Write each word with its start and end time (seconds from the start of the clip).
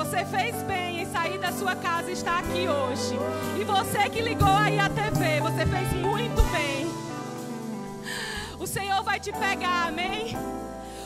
Você 0.00 0.24
fez 0.24 0.56
bem 0.62 1.02
em 1.02 1.12
sair 1.12 1.36
da 1.36 1.52
sua 1.52 1.76
casa 1.76 2.08
e 2.08 2.14
estar 2.14 2.38
aqui 2.38 2.66
hoje. 2.66 3.18
E 3.60 3.64
você 3.64 4.08
que 4.08 4.22
ligou 4.22 4.48
aí 4.48 4.80
a 4.80 4.88
TV, 4.88 5.40
você 5.42 5.66
fez 5.66 5.92
muito 5.92 6.42
bem. 6.44 6.90
O 8.58 8.66
Senhor 8.66 9.02
vai 9.02 9.20
te 9.20 9.30
pegar, 9.30 9.88
amém? 9.88 10.34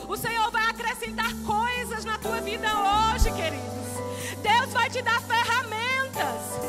O 0.07 0.15
Senhor 0.15 0.49
vai 0.49 0.69
acrescentar 0.69 1.29
coisas 1.45 2.05
na 2.05 2.17
tua 2.17 2.39
vida 2.39 2.69
hoje, 2.69 3.33
queridos. 3.33 4.41
Deus 4.41 4.71
vai 4.71 4.89
te 4.89 5.01
dar 5.01 5.21
ferramentas. 5.23 6.61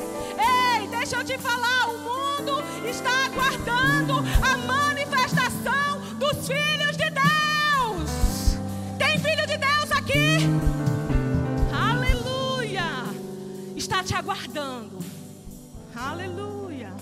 Ei, 0.81 0.89
deixa 0.89 1.19
eu 1.19 1.25
te 1.25 1.39
falar, 1.39 1.91
o 1.91 1.99
mundo 1.99 2.61
está 2.89 3.27
aguardando 3.27 4.15
a 4.43 4.57
manifestação 4.57 6.01
dos 6.19 6.45
filhos 6.45 6.97
de 6.97 7.09
Deus. 7.09 8.59
Tem 8.99 9.17
filho 9.17 9.47
de 9.47 9.57
Deus 9.57 9.93
aqui? 9.93 10.86
Está 13.87 14.03
te 14.03 14.17
aguardando. 14.17 14.99
Aleluia. 15.95 16.93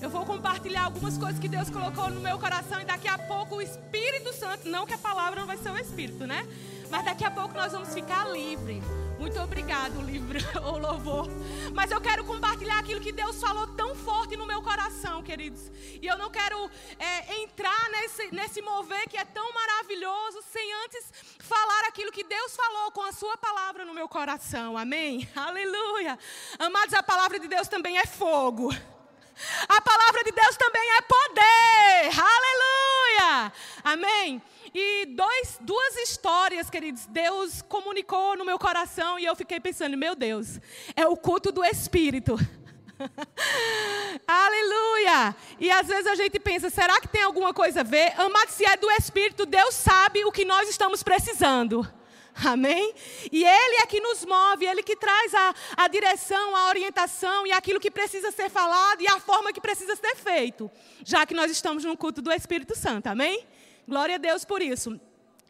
Eu 0.00 0.08
vou 0.08 0.24
compartilhar 0.24 0.84
algumas 0.84 1.18
coisas 1.18 1.38
que 1.38 1.46
Deus 1.46 1.68
colocou 1.68 2.08
no 2.08 2.22
meu 2.22 2.38
coração 2.38 2.80
e 2.80 2.86
daqui 2.86 3.06
a 3.06 3.18
pouco 3.18 3.56
o 3.56 3.60
Espírito 3.60 4.32
Santo, 4.32 4.66
não 4.66 4.86
que 4.86 4.94
a 4.94 4.98
palavra 4.98 5.40
não 5.40 5.46
vai 5.46 5.58
ser 5.58 5.70
o 5.70 5.76
Espírito, 5.76 6.26
né? 6.26 6.48
Mas 6.90 7.04
daqui 7.04 7.24
a 7.24 7.30
pouco 7.30 7.54
nós 7.54 7.72
vamos 7.72 7.92
ficar 7.92 8.28
livres. 8.30 8.82
Muito 9.18 9.40
obrigado, 9.40 10.02
livro 10.02 10.38
ou 10.64 10.78
louvor. 10.78 11.28
Mas 11.72 11.90
eu 11.90 12.00
quero 12.00 12.24
compartilhar 12.24 12.78
aquilo 12.78 13.00
que 13.00 13.12
Deus 13.12 13.40
falou 13.40 13.66
tão 13.68 13.94
forte 13.94 14.36
no 14.36 14.46
meu 14.46 14.60
coração, 14.60 15.22
queridos. 15.22 15.70
E 16.00 16.06
eu 16.06 16.18
não 16.18 16.30
quero 16.30 16.70
é, 16.98 17.42
entrar 17.42 17.88
nesse, 17.90 18.34
nesse 18.34 18.60
mover 18.60 19.08
que 19.08 19.16
é 19.16 19.24
tão 19.24 19.52
maravilhoso 19.52 20.42
sem 20.52 20.74
antes 20.84 21.12
falar 21.38 21.88
aquilo 21.88 22.12
que 22.12 22.24
Deus 22.24 22.54
falou 22.54 22.90
com 22.92 23.02
a 23.02 23.12
Sua 23.12 23.36
palavra 23.36 23.84
no 23.84 23.94
meu 23.94 24.08
coração. 24.08 24.76
Amém? 24.76 25.28
Aleluia. 25.34 26.18
Amados, 26.58 26.94
a 26.94 27.02
palavra 27.02 27.38
de 27.38 27.48
Deus 27.48 27.68
também 27.68 27.96
é 27.96 28.06
fogo. 28.06 28.74
A 29.68 29.80
palavra 29.80 30.22
de 30.22 30.32
Deus 30.32 30.56
também 30.56 30.90
é 30.96 31.00
poder. 31.00 32.20
Aleluia. 32.20 33.52
Amém. 33.82 34.42
E 34.74 35.06
dois, 35.06 35.56
duas 35.60 35.94
histórias, 35.98 36.68
queridos, 36.68 37.06
Deus 37.06 37.62
comunicou 37.62 38.36
no 38.36 38.44
meu 38.44 38.58
coração 38.58 39.20
e 39.20 39.24
eu 39.24 39.36
fiquei 39.36 39.60
pensando, 39.60 39.96
meu 39.96 40.16
Deus, 40.16 40.58
é 40.96 41.06
o 41.06 41.16
culto 41.16 41.52
do 41.52 41.64
Espírito. 41.64 42.36
Aleluia! 44.26 45.36
E 45.60 45.70
às 45.70 45.86
vezes 45.86 46.08
a 46.08 46.16
gente 46.16 46.40
pensa, 46.40 46.70
será 46.70 47.00
que 47.00 47.06
tem 47.06 47.22
alguma 47.22 47.54
coisa 47.54 47.80
a 47.80 47.84
ver? 47.84 48.20
Amado, 48.20 48.48
se 48.48 48.64
é 48.64 48.76
do 48.76 48.90
Espírito, 48.90 49.46
Deus 49.46 49.76
sabe 49.76 50.24
o 50.24 50.32
que 50.32 50.44
nós 50.44 50.68
estamos 50.68 51.04
precisando. 51.04 51.88
Amém? 52.44 52.92
E 53.30 53.44
Ele 53.44 53.76
é 53.76 53.86
que 53.86 54.00
nos 54.00 54.24
move, 54.24 54.66
Ele 54.66 54.82
que 54.82 54.96
traz 54.96 55.32
a, 55.34 55.54
a 55.76 55.86
direção, 55.86 56.56
a 56.56 56.66
orientação 56.66 57.46
e 57.46 57.52
aquilo 57.52 57.78
que 57.78 57.92
precisa 57.92 58.32
ser 58.32 58.50
falado 58.50 59.00
e 59.00 59.06
a 59.06 59.20
forma 59.20 59.52
que 59.52 59.60
precisa 59.60 59.94
ser 59.94 60.16
feito, 60.16 60.68
já 61.04 61.24
que 61.24 61.32
nós 61.32 61.48
estamos 61.48 61.84
no 61.84 61.96
culto 61.96 62.20
do 62.20 62.32
Espírito 62.32 62.76
Santo. 62.76 63.06
Amém? 63.06 63.46
Glória 63.86 64.16
a 64.16 64.18
Deus 64.18 64.44
por 64.44 64.62
isso. 64.62 64.98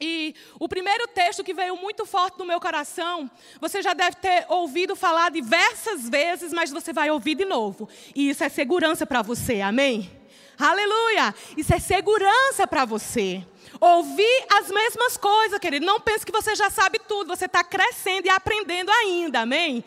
E 0.00 0.34
o 0.58 0.68
primeiro 0.68 1.06
texto 1.08 1.44
que 1.44 1.54
veio 1.54 1.76
muito 1.76 2.04
forte 2.04 2.38
no 2.38 2.44
meu 2.44 2.60
coração, 2.60 3.30
você 3.60 3.80
já 3.80 3.94
deve 3.94 4.16
ter 4.16 4.44
ouvido 4.48 4.96
falar 4.96 5.30
diversas 5.30 6.08
vezes, 6.08 6.52
mas 6.52 6.70
você 6.70 6.92
vai 6.92 7.10
ouvir 7.10 7.36
de 7.36 7.44
novo. 7.44 7.88
E 8.14 8.28
isso 8.28 8.42
é 8.42 8.48
segurança 8.48 9.06
para 9.06 9.22
você, 9.22 9.60
amém? 9.60 10.10
Aleluia! 10.58 11.34
Isso 11.56 11.74
é 11.74 11.78
segurança 11.78 12.66
para 12.66 12.84
você. 12.84 13.44
Ouvir 13.80 14.46
as 14.52 14.70
mesmas 14.70 15.16
coisas, 15.16 15.58
querido. 15.58 15.86
Não 15.86 16.00
pense 16.00 16.24
que 16.24 16.32
você 16.32 16.54
já 16.54 16.70
sabe 16.70 17.00
tudo, 17.08 17.34
você 17.34 17.46
está 17.46 17.64
crescendo 17.64 18.26
e 18.26 18.30
aprendendo 18.30 18.90
ainda, 18.90 19.40
amém? 19.40 19.84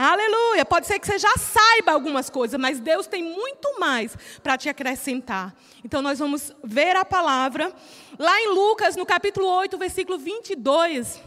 Aleluia. 0.00 0.64
Pode 0.64 0.86
ser 0.86 1.00
que 1.00 1.08
você 1.08 1.18
já 1.18 1.36
saiba 1.36 1.90
algumas 1.90 2.30
coisas, 2.30 2.58
mas 2.60 2.78
Deus 2.78 3.08
tem 3.08 3.20
muito 3.20 3.80
mais 3.80 4.16
para 4.44 4.56
te 4.56 4.68
acrescentar. 4.68 5.52
Então 5.84 6.00
nós 6.00 6.20
vamos 6.20 6.52
ver 6.62 6.94
a 6.94 7.04
palavra 7.04 7.74
lá 8.16 8.40
em 8.40 8.54
Lucas, 8.54 8.94
no 8.94 9.04
capítulo 9.04 9.48
8, 9.48 9.76
versículo 9.76 10.16
22. 10.16 11.20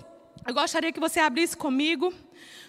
Eu 0.48 0.54
gostaria 0.54 0.94
que 0.94 1.02
você 1.02 1.20
abrisse 1.20 1.58
comigo. 1.58 2.14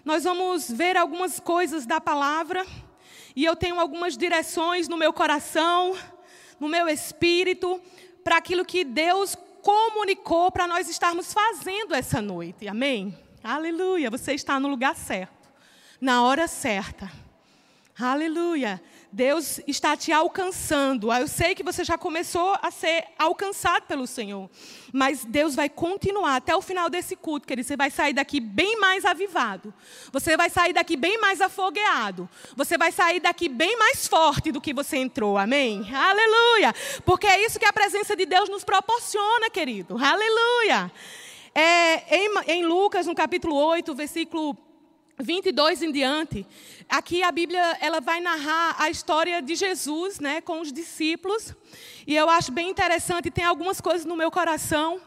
Nós 0.04 0.24
vamos 0.24 0.68
ver 0.68 0.96
algumas 0.96 1.38
coisas 1.38 1.86
da 1.86 2.00
palavra. 2.00 2.66
E 3.36 3.44
eu 3.44 3.54
tenho 3.54 3.78
algumas 3.78 4.16
direções 4.16 4.88
no 4.88 4.96
meu 4.96 5.12
coração, 5.12 5.96
no 6.58 6.66
meu 6.66 6.88
espírito, 6.88 7.80
para 8.24 8.38
aquilo 8.38 8.64
que 8.64 8.82
Deus 8.82 9.36
comunicou 9.62 10.50
para 10.50 10.66
nós 10.66 10.88
estarmos 10.88 11.32
fazendo 11.32 11.94
essa 11.94 12.20
noite. 12.20 12.66
Amém? 12.66 13.16
Aleluia. 13.44 14.10
Você 14.10 14.32
está 14.32 14.58
no 14.58 14.66
lugar 14.66 14.96
certo 14.96 15.41
na 16.02 16.24
hora 16.24 16.48
certa. 16.48 17.08
Aleluia. 17.96 18.82
Deus 19.12 19.60
está 19.68 19.96
te 19.96 20.10
alcançando. 20.10 21.12
Eu 21.12 21.28
sei 21.28 21.54
que 21.54 21.62
você 21.62 21.84
já 21.84 21.96
começou 21.96 22.58
a 22.60 22.72
ser 22.72 23.04
alcançado 23.16 23.84
pelo 23.84 24.04
Senhor, 24.06 24.50
mas 24.92 25.24
Deus 25.24 25.54
vai 25.54 25.68
continuar 25.68 26.36
até 26.36 26.56
o 26.56 26.60
final 26.60 26.90
desse 26.90 27.14
culto, 27.14 27.46
querido. 27.46 27.68
Você 27.68 27.76
vai 27.76 27.88
sair 27.88 28.14
daqui 28.14 28.40
bem 28.40 28.80
mais 28.80 29.04
avivado. 29.04 29.72
Você 30.10 30.36
vai 30.36 30.50
sair 30.50 30.72
daqui 30.72 30.96
bem 30.96 31.20
mais 31.20 31.40
afogueado. 31.40 32.28
Você 32.56 32.76
vai 32.76 32.90
sair 32.90 33.20
daqui 33.20 33.48
bem 33.48 33.78
mais 33.78 34.08
forte 34.08 34.50
do 34.50 34.60
que 34.60 34.74
você 34.74 34.96
entrou. 34.96 35.38
Amém? 35.38 35.86
Aleluia. 35.94 36.74
Porque 37.04 37.28
é 37.28 37.44
isso 37.44 37.60
que 37.60 37.66
a 37.66 37.72
presença 37.72 38.16
de 38.16 38.26
Deus 38.26 38.48
nos 38.48 38.64
proporciona, 38.64 39.48
querido. 39.50 39.96
Aleluia. 40.02 40.90
É, 41.54 42.16
em, 42.16 42.30
em 42.48 42.66
Lucas, 42.66 43.06
no 43.06 43.14
capítulo 43.14 43.54
8, 43.54 43.94
versículo 43.94 44.56
22 45.22 45.82
em 45.82 45.92
diante, 45.92 46.44
aqui 46.88 47.22
a 47.22 47.30
Bíblia 47.30 47.78
ela 47.80 48.00
vai 48.00 48.20
narrar 48.20 48.74
a 48.78 48.90
história 48.90 49.40
de 49.40 49.54
Jesus, 49.54 50.18
né, 50.18 50.40
com 50.40 50.60
os 50.60 50.72
discípulos, 50.72 51.54
e 52.06 52.16
eu 52.16 52.28
acho 52.28 52.50
bem 52.50 52.68
interessante, 52.68 53.30
tem 53.30 53.44
algumas 53.44 53.80
coisas 53.80 54.04
no 54.04 54.16
meu 54.16 54.30
coração 54.30 55.00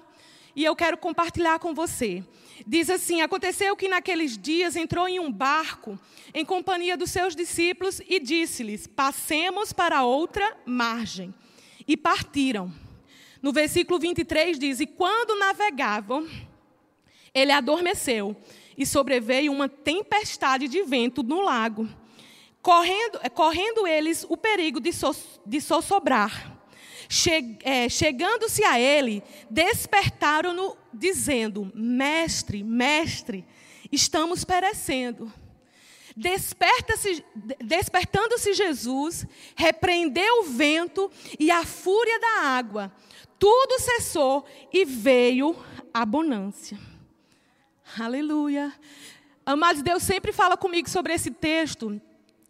e 0.55 0.63
eu 0.63 0.75
quero 0.75 0.97
compartilhar 0.97 1.59
com 1.59 1.73
você. 1.73 2.23
Diz 2.65 2.89
assim: 2.89 3.21
Aconteceu 3.21 3.75
que 3.75 3.89
naqueles 3.89 4.37
dias 4.37 4.77
entrou 4.77 5.07
em 5.07 5.19
um 5.19 5.29
barco 5.29 5.99
em 6.33 6.45
companhia 6.45 6.95
dos 6.95 7.11
seus 7.11 7.35
discípulos 7.35 8.01
e 8.07 8.19
disse-lhes: 8.19 8.87
Passemos 8.87 9.73
para 9.73 10.03
outra 10.03 10.55
margem. 10.65 11.33
E 11.85 11.97
partiram. 11.97 12.73
No 13.41 13.51
versículo 13.51 13.99
23 13.99 14.57
diz: 14.57 14.79
E 14.79 14.87
quando 14.87 15.37
navegavam, 15.37 16.25
ele 17.33 17.51
adormeceu 17.51 18.35
e 18.77 18.85
sobreveio 18.85 19.51
uma 19.51 19.69
tempestade 19.69 20.67
de 20.67 20.83
vento 20.83 21.23
no 21.23 21.41
lago, 21.41 21.87
correndo, 22.61 23.19
eh, 23.21 23.29
correndo 23.29 23.87
eles 23.87 24.25
o 24.27 24.35
perigo 24.35 24.79
de, 24.79 24.91
so, 24.91 25.15
de. 25.45 25.59
Che, 27.07 27.57
é, 27.63 27.87
Chegando-se 27.87 28.63
a 28.63 28.79
ele, 28.79 29.21
despertaram-no, 29.49 30.75
dizendo: 30.91 31.71
Mestre, 31.75 32.63
mestre, 32.63 33.45
estamos 33.91 34.43
perecendo. 34.43 35.31
Despertando-se 37.59 38.53
Jesus, 38.53 39.27
repreendeu 39.55 40.39
o 40.39 40.43
vento 40.43 41.11
e 41.37 41.51
a 41.51 41.65
fúria 41.65 42.17
da 42.19 42.41
água. 42.43 42.91
Tudo 43.37 43.79
cessou 43.79 44.45
e 44.71 44.85
veio 44.85 45.55
a 45.93 46.05
bonância. 46.05 46.79
Aleluia. 47.97 48.73
Amados, 49.45 49.81
Deus 49.81 50.03
sempre 50.03 50.33
fala 50.33 50.57
comigo 50.57 50.89
sobre 50.89 51.13
esse 51.13 51.31
texto. 51.31 52.01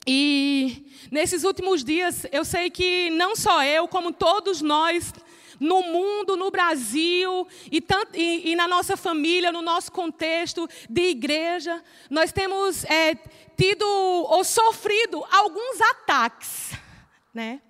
E 0.07 0.87
nesses 1.11 1.43
últimos 1.43 1.83
dias, 1.83 2.25
eu 2.31 2.43
sei 2.43 2.71
que 2.71 3.11
não 3.11 3.35
só 3.35 3.63
eu, 3.63 3.87
como 3.87 4.11
todos 4.11 4.63
nós, 4.63 5.13
no 5.59 5.83
mundo, 5.83 6.35
no 6.35 6.49
Brasil 6.49 7.47
e, 7.71 7.79
tanto, 7.79 8.17
e, 8.17 8.53
e 8.53 8.55
na 8.55 8.67
nossa 8.67 8.97
família, 8.97 9.51
no 9.51 9.61
nosso 9.61 9.91
contexto 9.91 10.67
de 10.89 11.09
igreja, 11.09 11.83
nós 12.09 12.31
temos 12.31 12.83
é, 12.85 13.13
tido 13.55 13.85
ou 13.85 14.43
sofrido 14.43 15.23
alguns 15.31 15.79
ataques, 15.79 16.71
né? 17.31 17.61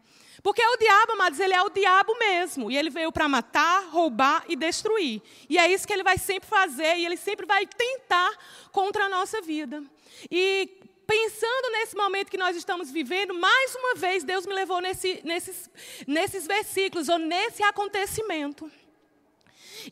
Porque 0.45 0.63
o 0.63 0.77
diabo, 0.77 1.13
amados, 1.13 1.39
ele 1.39 1.56
é 1.56 1.62
o 1.63 1.71
diabo 1.71 2.15
mesmo. 2.19 2.69
E 2.69 2.77
ele 2.77 2.92
veio 2.92 3.12
para 3.12 3.27
matar, 3.27 3.89
roubar 3.89 4.45
e 4.47 4.56
destruir. 4.56 5.19
E 5.50 5.57
é 5.57 5.74
isso 5.74 5.88
que 5.88 5.92
ele 5.92 6.03
vai 6.03 6.19
sempre 6.19 6.47
fazer. 6.47 6.97
E 6.97 7.03
ele 7.03 7.18
sempre 7.18 7.47
vai 7.47 7.65
tentar 7.65 8.31
contra 8.71 9.06
a 9.06 9.09
nossa 9.09 9.42
vida. 9.42 9.83
E 10.30 10.69
pensando 11.07 11.71
nesse 11.71 11.95
momento 11.95 12.30
que 12.30 12.38
nós 12.38 12.56
estamos 12.56 12.92
vivendo, 12.92 13.33
mais 13.33 13.74
uma 13.74 13.95
vez 13.95 14.24
Deus 14.24 14.45
me 14.45 14.53
levou 14.53 14.80
nesse, 14.80 15.19
nesses, 15.24 15.68
nesses 16.06 16.45
versículos, 16.45 17.09
ou 17.09 17.18
nesse 17.18 17.63
acontecimento. 17.63 18.71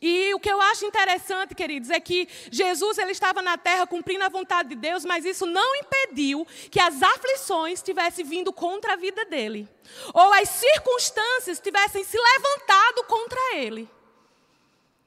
E 0.00 0.34
o 0.34 0.40
que 0.40 0.50
eu 0.50 0.60
acho 0.60 0.84
interessante, 0.84 1.54
queridos, 1.54 1.90
é 1.90 2.00
que 2.00 2.28
Jesus 2.50 2.98
ele 2.98 3.12
estava 3.12 3.42
na 3.42 3.56
terra 3.56 3.86
cumprindo 3.86 4.24
a 4.24 4.28
vontade 4.28 4.70
de 4.70 4.74
Deus, 4.74 5.04
mas 5.04 5.24
isso 5.24 5.46
não 5.46 5.74
impediu 5.76 6.46
que 6.70 6.80
as 6.80 7.02
aflições 7.02 7.82
tivessem 7.82 8.24
vindo 8.24 8.52
contra 8.52 8.94
a 8.94 8.96
vida 8.96 9.24
dele, 9.24 9.68
ou 10.12 10.32
as 10.32 10.48
circunstâncias 10.48 11.60
tivessem 11.60 12.04
se 12.04 12.16
levantado 12.16 13.04
contra 13.04 13.56
ele. 13.56 13.88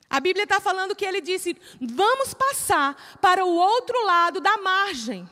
A 0.09 0.19
Bíblia 0.19 0.43
está 0.43 0.59
falando 0.59 0.95
que 0.95 1.05
ele 1.05 1.19
disse: 1.19 1.55
vamos 1.81 2.33
passar 2.33 3.17
para 3.21 3.43
o 3.43 3.53
outro 3.53 4.01
lado 4.05 4.39
da 4.39 4.57
margem. 4.57 5.29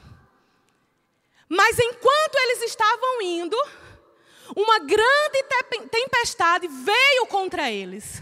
Mas 1.48 1.78
enquanto 1.80 2.36
eles 2.36 2.64
estavam 2.64 3.22
indo, 3.22 3.58
uma 4.56 4.80
grande 4.80 5.44
tempestade 5.90 6.68
veio 6.68 7.28
contra 7.28 7.72
eles. 7.72 8.22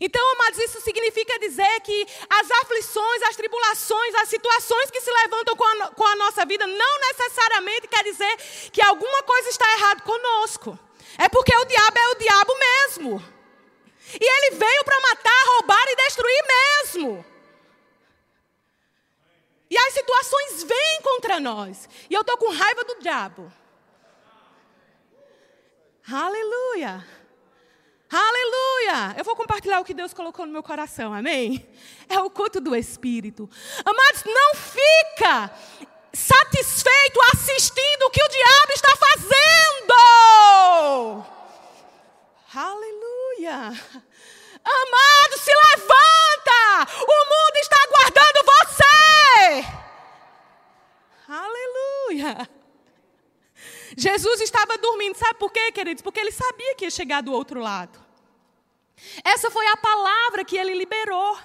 Então, 0.00 0.32
amados, 0.32 0.58
isso 0.58 0.80
significa 0.80 1.38
dizer 1.38 1.80
que 1.80 2.06
as 2.28 2.50
aflições, 2.50 3.22
as 3.22 3.36
tribulações, 3.36 4.14
as 4.16 4.28
situações 4.28 4.90
que 4.90 5.00
se 5.00 5.10
levantam 5.10 5.56
com 5.56 5.64
a, 5.64 5.90
com 5.90 6.06
a 6.06 6.16
nossa 6.16 6.44
vida, 6.46 6.66
não 6.66 7.00
necessariamente 7.00 7.88
quer 7.88 8.04
dizer 8.04 8.36
que 8.72 8.82
alguma 8.82 9.22
coisa 9.22 9.48
está 9.48 9.70
errada 9.76 10.02
conosco. 10.02 10.78
É 11.18 11.28
porque 11.28 11.54
o 11.54 11.64
diabo 11.64 11.98
é 11.98 12.08
o 12.08 12.14
diabo 12.14 12.58
mesmo. 12.58 13.32
E 14.20 14.24
ele 14.24 14.56
veio 14.56 14.84
para 14.84 15.00
matar, 15.00 15.44
roubar 15.46 15.84
e 15.88 15.96
destruir 15.96 16.44
mesmo. 16.46 17.24
E 19.70 19.78
as 19.78 19.94
situações 19.94 20.62
vêm 20.64 21.02
contra 21.02 21.40
nós. 21.40 21.88
E 22.10 22.14
eu 22.14 22.20
estou 22.20 22.36
com 22.36 22.50
raiva 22.50 22.84
do 22.84 22.98
diabo. 22.98 23.52
Aleluia. 26.10 27.21
Aleluia! 28.12 29.14
Eu 29.16 29.24
vou 29.24 29.34
compartilhar 29.34 29.80
o 29.80 29.84
que 29.84 29.94
Deus 29.94 30.12
colocou 30.12 30.44
no 30.44 30.52
meu 30.52 30.62
coração, 30.62 31.14
amém? 31.14 31.66
É 32.10 32.20
o 32.20 32.28
culto 32.28 32.60
do 32.60 32.76
Espírito. 32.76 33.48
Amados, 33.82 34.24
não 34.26 34.54
fica 34.54 35.50
satisfeito 36.12 37.18
assistindo 37.32 38.02
o 38.02 38.10
que 38.10 38.22
o 38.22 38.28
diabo 38.28 38.72
está 38.74 38.94
fazendo. 38.96 39.94
Aleluia! 42.54 43.72
Amado, 44.62 45.38
se 45.38 45.50
levanta! 45.50 46.86
O 47.00 47.24
mundo 47.24 47.56
está 47.62 47.76
aguardando 47.82 48.44
você! 48.44 49.64
Aleluia! 51.28 52.50
Jesus 53.96 54.42
estava 54.42 54.76
dormindo, 54.76 55.16
sabe 55.16 55.38
por 55.38 55.50
quê, 55.50 55.72
queridos? 55.72 56.02
Porque 56.02 56.20
ele 56.20 56.30
sabia 56.30 56.74
que 56.74 56.84
ia 56.84 56.90
chegar 56.90 57.22
do 57.22 57.32
outro 57.32 57.58
lado. 57.58 58.01
Essa 59.24 59.50
foi 59.50 59.66
a 59.68 59.76
palavra 59.76 60.44
que 60.44 60.56
ele 60.56 60.74
liberou. 60.74 61.38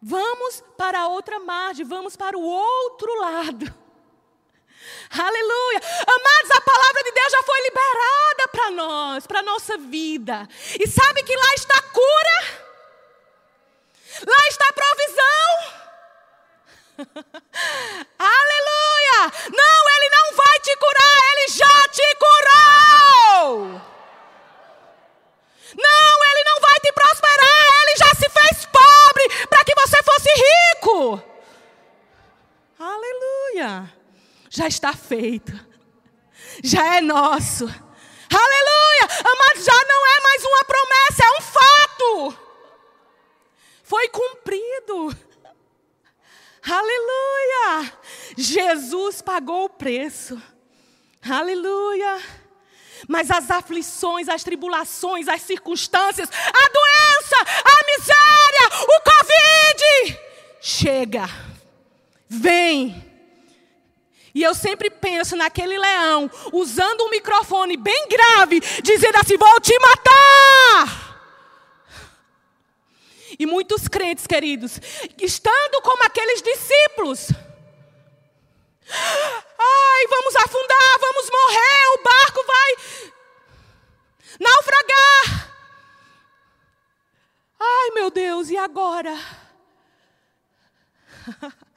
Vamos 0.00 0.62
para 0.76 1.00
a 1.00 1.08
outra 1.08 1.38
margem, 1.40 1.84
vamos 1.84 2.16
para 2.16 2.38
o 2.38 2.42
outro 2.42 3.12
lado. 3.20 3.66
Aleluia. 5.10 5.80
Amados, 6.06 6.50
a 6.52 6.60
palavra 6.60 7.02
de 7.02 7.12
Deus 7.12 7.32
já 7.32 7.42
foi 7.42 7.60
liberada 7.62 8.48
para 8.52 8.70
nós, 8.70 9.26
para 9.26 9.40
a 9.40 9.42
nossa 9.42 9.76
vida. 9.76 10.48
E 10.78 10.86
sabe 10.86 11.22
que 11.22 11.36
lá 11.36 11.54
está 11.54 11.82
cura? 11.82 12.68
Lá 14.26 14.48
está 14.48 14.72
provisão. 14.72 15.78
Aleluia! 18.18 19.32
Não, 19.54 19.88
Ele 19.96 20.08
não 20.10 20.36
vai 20.36 20.60
te 20.60 20.76
curar, 20.76 21.18
Ele 21.32 21.48
já 21.48 21.88
te 21.88 22.14
curou. 22.16 23.80
Não, 25.76 26.24
Ele 26.24 26.44
não 26.44 26.60
vai 26.60 26.80
te 26.80 26.92
prosperar, 26.92 27.82
Ele 27.82 27.96
já 27.96 28.14
se 28.16 28.28
fez 28.28 28.66
pobre 28.66 29.28
para 29.46 29.48
que 29.68 29.74
você 29.74 30.02
fosse 30.02 30.28
rico. 30.30 31.22
Aleluia! 32.78 33.92
Já 34.48 34.66
está 34.66 34.94
feito, 34.94 35.52
já 36.64 36.96
é 36.96 37.02
nosso. 37.02 37.64
Aleluia! 37.64 39.04
Amados, 39.30 39.64
já 39.64 39.84
não 39.84 40.06
é 40.06 40.20
mais 40.22 40.44
uma 40.44 40.64
promessa, 40.64 41.22
é 41.22 41.30
um 41.38 41.42
fato. 41.42 42.38
Foi 43.82 44.08
cumprido. 44.08 45.14
Aleluia! 46.62 47.92
Jesus 48.38 49.20
pagou 49.20 49.64
o 49.64 49.70
preço. 49.70 50.40
Aleluia! 51.28 52.22
Mas 53.06 53.30
as 53.30 53.50
aflições, 53.50 54.28
as 54.28 54.42
tribulações, 54.42 55.28
as 55.28 55.42
circunstâncias, 55.42 56.28
a 56.30 56.68
doença, 56.70 57.36
a 57.64 57.98
miséria, 57.98 58.68
o 58.82 59.00
Covid, 59.02 60.20
chega, 60.60 61.28
vem. 62.28 63.06
E 64.34 64.42
eu 64.42 64.54
sempre 64.54 64.90
penso 64.90 65.36
naquele 65.36 65.78
leão, 65.78 66.30
usando 66.52 67.04
um 67.04 67.10
microfone 67.10 67.76
bem 67.76 68.08
grave, 68.08 68.60
dizendo 68.82 69.16
assim: 69.16 69.36
Vou 69.36 69.60
te 69.60 69.76
matar. 69.78 71.08
E 73.38 73.46
muitos 73.46 73.86
crentes, 73.86 74.26
queridos, 74.26 74.80
estando 75.20 75.80
como 75.82 76.02
aqueles 76.04 76.42
discípulos. 76.42 77.28
Ai, 78.88 80.06
vamos 80.08 80.36
afundar, 80.36 80.98
vamos 81.00 81.30
morrer, 81.30 81.86
o 81.94 82.02
barco 82.02 82.44
vai 82.46 82.76
naufragar. 84.40 85.48
Ai, 87.60 87.90
meu 87.90 88.10
Deus, 88.10 88.47
e 88.47 88.47
agora? 88.58 89.18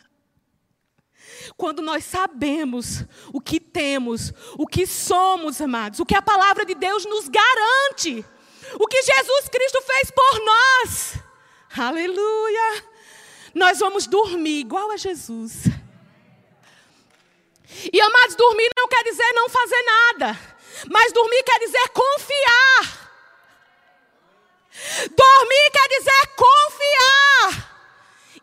Quando 1.57 1.81
nós 1.81 2.03
sabemos 2.05 3.03
o 3.33 3.41
que 3.41 3.59
temos, 3.59 4.31
o 4.57 4.67
que 4.67 4.85
somos, 4.85 5.59
amados, 5.61 5.99
o 5.99 6.05
que 6.05 6.15
a 6.15 6.21
palavra 6.21 6.65
de 6.65 6.75
Deus 6.75 7.05
nos 7.05 7.27
garante, 7.27 8.25
o 8.79 8.87
que 8.87 9.01
Jesus 9.01 9.49
Cristo 9.49 9.81
fez 9.81 10.11
por 10.11 10.45
nós. 10.45 11.15
Aleluia! 11.77 12.83
Nós 13.53 13.79
vamos 13.79 14.07
dormir 14.07 14.59
igual 14.61 14.91
a 14.91 14.97
Jesus. 14.97 15.63
E 17.91 18.01
amados, 18.01 18.35
dormir 18.35 18.69
não 18.77 18.87
quer 18.87 19.03
dizer 19.03 19.33
não 19.33 19.49
fazer 19.49 19.81
nada, 19.83 20.39
mas 20.89 21.11
dormir 21.13 21.43
quer 21.43 21.59
dizer 21.59 21.89
confiar. 21.89 23.00
Dormir 25.15 25.71
quer 25.71 25.87
dizer 25.87 26.27
confiar. 26.35 27.71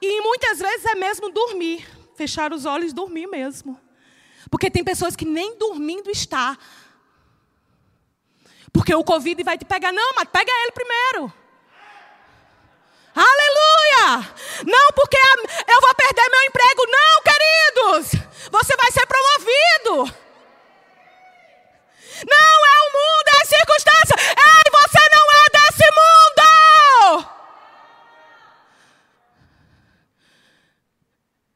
E 0.01 0.21
muitas 0.21 0.59
vezes 0.59 0.85
é 0.87 0.95
mesmo 0.95 1.31
dormir, 1.31 1.87
fechar 2.17 2.53
os 2.53 2.65
olhos 2.65 2.93
e 2.93 2.95
dormir 2.95 3.27
mesmo. 3.27 3.81
Porque 4.51 4.71
tem 4.71 4.85
pessoas 4.85 5.17
que 5.17 5.25
nem 5.25 5.59
dormindo 5.59 6.11
está. 6.11 6.57
Porque 8.73 8.95
o 8.95 9.05
Covid 9.05 9.43
vai 9.43 9.59
te 9.59 9.65
pegar. 9.65 9.93
Não, 9.93 10.15
mas 10.15 10.29
pega 10.29 10.53
ele 10.63 10.73
primeiro. 10.73 11.33
Aleluia! 13.15 14.33
Não 14.65 14.93
porque 14.95 15.17
eu 15.17 15.81
vou 15.81 15.95
perder 15.95 16.31
meu 16.31 16.43
emprego, 16.43 16.87
não, 16.87 17.23
queridos. 17.23 18.13
Você 18.51 18.77
vai 18.77 18.93
ser 18.93 19.07
promovido. 19.07 20.15
Não 22.27 22.67
é 22.67 22.81
o 22.81 22.93
mundo, 22.93 23.29
é 23.29 23.43
a 23.43 23.47
circunstância. 23.47 24.17
Ei, 24.19 24.71
você 24.71 25.03
não 25.15 25.27
é 25.33 25.45
desse 25.53 25.89
mundo. 25.99 26.19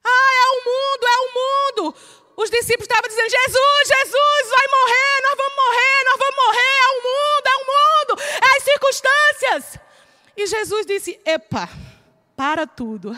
Ah, 0.05 0.31
é 0.35 0.47
o 0.47 0.59
mundo, 0.65 1.07
é 1.07 1.19
Os 2.37 2.51
discípulos 2.51 2.89
estavam 2.89 3.09
dizendo: 3.09 3.31
Jesus, 3.31 3.89
Jesus, 3.89 4.51
vai 4.51 4.67
morrer, 4.69 5.23
nós 5.23 5.37
vamos 5.37 5.57
morrer, 5.57 6.05
nós 6.05 6.19
vamos 6.19 6.37
morrer. 6.37 6.79
É 6.79 6.89
o 6.89 7.03
mundo, 7.03 7.47
é 7.47 7.57
o 7.57 7.67
mundo, 7.67 8.23
é 8.23 8.57
as 8.57 8.63
circunstâncias. 8.63 9.81
E 10.37 10.47
Jesus 10.47 10.87
disse: 10.87 11.21
Epa, 11.25 11.69
para 12.37 12.67
tudo. 12.67 13.17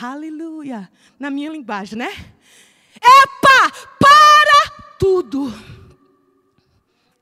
Aleluia. 0.00 0.90
Na 1.18 1.30
minha 1.30 1.50
linguagem, 1.50 1.98
né? 1.98 2.10
Epa, 2.96 3.72
para 3.98 4.70
tudo. 4.98 5.50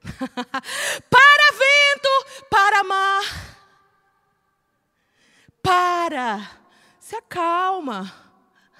para 1.10 1.52
vento, 1.52 2.26
para 2.50 2.84
mar. 2.84 3.24
Para. 5.62 6.50
Se 6.98 7.14
acalma. 7.14 8.23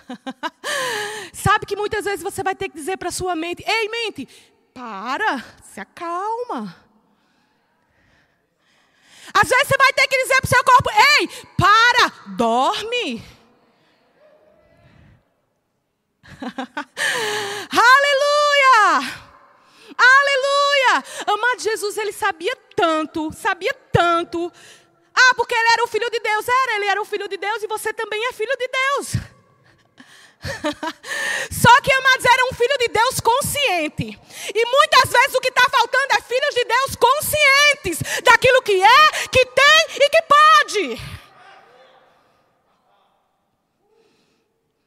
Sabe 1.33 1.67
que 1.67 1.77
muitas 1.77 2.05
vezes 2.05 2.23
você 2.23 2.43
vai 2.43 2.55
ter 2.55 2.69
que 2.69 2.77
dizer 2.77 2.97
para 2.97 3.11
sua 3.11 3.35
mente: 3.35 3.65
Ei, 3.67 3.89
mente, 3.89 4.29
para, 4.73 5.45
se 5.63 5.81
acalma. 5.81 6.85
Às 9.33 9.49
vezes 9.49 9.69
você 9.69 9.77
vai 9.79 9.93
ter 9.93 10.07
que 10.09 10.23
dizer 10.23 10.37
para 10.37 10.47
o 10.47 10.49
seu 10.49 10.65
corpo: 10.65 10.91
ei, 11.19 11.29
para, 11.57 12.13
dorme. 12.37 13.25
Aleluia! 17.71 19.23
Aleluia! 19.97 21.05
Amado 21.27 21.61
Jesus, 21.61 21.97
ele 21.97 22.13
sabia 22.13 22.57
tanto, 22.77 23.33
sabia 23.33 23.73
tanto. 23.93 24.53
Ah, 25.15 25.35
porque 25.37 25.55
ele 25.55 25.69
era 25.73 25.85
o 25.85 25.89
filho 25.89 26.11
de 26.11 26.19
Deus. 26.19 26.47
Era, 26.49 26.77
ele 26.77 26.87
era 26.87 27.01
o 27.01 27.05
filho 27.05 27.29
de 27.29 27.37
Deus 27.37 27.63
e 27.63 27.69
você 27.69 27.93
também 27.93 28.27
é 28.27 28.33
filho 28.33 28.57
de 28.59 28.69
Deus. 28.69 29.34
Só 31.51 31.81
que, 31.81 31.93
amados, 31.93 32.25
era 32.25 32.45
um 32.51 32.55
filho 32.55 32.79
de 32.79 32.89
Deus 32.89 33.21
consciente. 33.21 34.19
E 34.55 34.67
muitas 34.67 35.11
vezes 35.11 35.35
o 35.35 35.41
que 35.41 35.49
está 35.49 35.69
faltando 35.71 36.13
é 36.13 36.21
filhos 36.23 36.55
de 36.55 36.65
Deus 36.65 36.97
conscientes 36.97 38.23
daquilo 38.23 38.63
que 38.63 38.83
é, 38.83 39.29
que 39.29 39.47
tem 39.47 39.87
e 39.97 40.11
que 40.11 40.23
pode. 40.23 41.03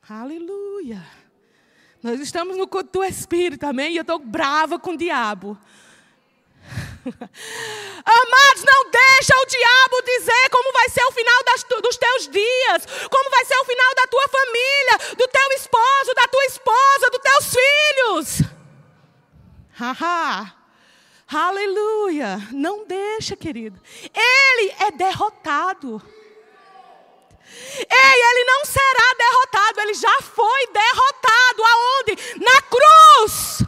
Aleluia. 0.10 1.06
Nós 2.02 2.20
estamos 2.20 2.56
no 2.56 2.68
culto 2.68 3.00
do 3.00 3.04
Espírito, 3.04 3.66
amém? 3.66 3.94
E 3.94 3.98
eu 3.98 4.02
estou 4.02 4.20
brava 4.20 4.80
com 4.80 4.92
o 4.92 4.98
diabo. 4.98 5.58
Amados, 8.06 8.64
não 8.64 8.92
deixa 8.92 9.36
o 9.38 9.46
diabo 9.46 10.02
dizer 10.04 10.50
como 10.50 10.74
vai 10.74 10.90
ser 10.90 11.04
o 11.06 11.12
final 11.12 11.44
das, 11.44 11.64
dos 11.64 11.98
teus 11.98 12.28
dias, 12.28 12.86
como 13.10 13.30
vai 13.30 13.46
ser 13.46 13.58
o 13.58 13.66
final 13.66 13.96
da 13.96 14.08
tua 14.08 14.28
família, 14.28 15.16
do 15.18 15.28
teu 15.28 15.52
esposo, 15.54 16.14
da 16.16 16.28
tua 16.28 16.46
esposa, 16.46 17.10
dos 17.10 17.22
teus 17.22 17.56
filhos. 17.56 18.42
Haha. 19.74 20.54
Aleluia. 21.30 22.40
Não 22.52 22.86
deixa, 22.86 23.36
querido. 23.36 23.80
Ele 24.14 24.74
é 24.80 24.92
derrotado. 24.92 26.02
Ei, 27.78 28.22
ele 28.32 28.46
não 28.46 28.66
será 28.66 29.14
derrotado, 29.18 29.82
ele 29.82 29.94
já 29.94 30.22
foi 30.22 30.68
derrotado. 30.68 31.64
Aonde? 31.64 32.18
Na 32.38 32.62
cruz. 32.62 33.68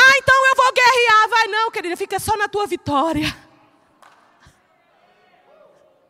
Ah, 0.00 0.18
então 0.18 0.46
eu 0.48 0.54
vou 0.56 0.72
guerrear. 0.72 1.28
Vai 1.28 1.46
não, 1.48 1.70
querida, 1.70 1.96
fica 1.96 2.18
só 2.18 2.36
na 2.36 2.48
tua 2.48 2.66
vitória. 2.66 3.36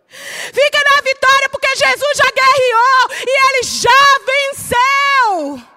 Fica 0.09 0.83
na 0.91 1.03
vitória 1.03 1.49
porque 1.51 1.69
Jesus 1.77 2.17
já 2.17 2.31
guerreou 2.31 3.11
e 3.27 3.49
ele 3.49 3.63
já 3.63 4.19
venceu. 4.27 5.71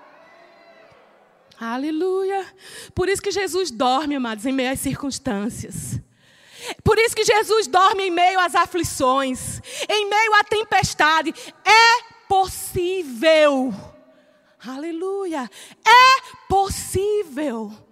Aleluia. 1.59 2.45
Por 2.95 3.07
isso 3.07 3.21
que 3.21 3.31
Jesus 3.31 3.71
dorme, 3.71 4.15
amados, 4.15 4.45
em 4.45 4.51
meio 4.51 4.71
às 4.71 4.79
circunstâncias. 4.79 5.99
Por 6.83 6.97
isso 6.97 7.15
que 7.15 7.23
Jesus 7.23 7.67
dorme 7.67 8.03
em 8.03 8.11
meio 8.11 8.39
às 8.39 8.55
aflições, 8.55 9.61
em 9.89 10.09
meio 10.09 10.33
à 10.33 10.43
tempestade. 10.43 11.33
É 11.63 12.27
possível. 12.27 13.73
Aleluia. 14.65 15.49
É 15.85 16.47
possível. 16.47 17.82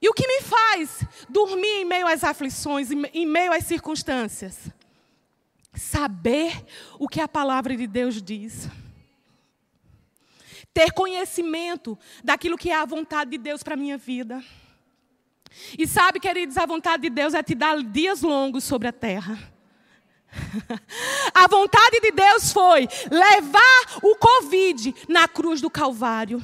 E 0.00 0.08
o 0.08 0.12
que 0.12 0.26
me 0.26 0.42
faz 0.42 1.04
dormir 1.28 1.80
em 1.80 1.84
meio 1.84 2.06
às 2.06 2.22
aflições, 2.22 2.90
em 2.90 3.26
meio 3.26 3.52
às 3.52 3.64
circunstâncias? 3.64 4.70
Saber 5.74 6.64
o 6.98 7.08
que 7.08 7.20
a 7.20 7.28
palavra 7.28 7.76
de 7.76 7.86
Deus 7.86 8.22
diz. 8.22 8.68
Ter 10.72 10.92
conhecimento 10.92 11.98
daquilo 12.22 12.58
que 12.58 12.70
é 12.70 12.74
a 12.74 12.84
vontade 12.84 13.30
de 13.30 13.38
Deus 13.38 13.62
para 13.62 13.74
a 13.74 13.78
minha 13.78 13.96
vida. 13.96 14.42
E 15.78 15.86
sabe, 15.86 16.20
queridos, 16.20 16.58
a 16.58 16.66
vontade 16.66 17.04
de 17.04 17.10
Deus 17.10 17.32
é 17.32 17.42
te 17.42 17.54
dar 17.54 17.82
dias 17.82 18.20
longos 18.20 18.64
sobre 18.64 18.88
a 18.88 18.92
terra. 18.92 19.38
A 21.34 21.46
vontade 21.48 22.00
de 22.00 22.10
Deus 22.10 22.52
foi 22.52 22.86
levar 23.10 23.98
o 24.02 24.16
Covid 24.16 24.94
na 25.08 25.26
cruz 25.26 25.60
do 25.60 25.70
Calvário. 25.70 26.42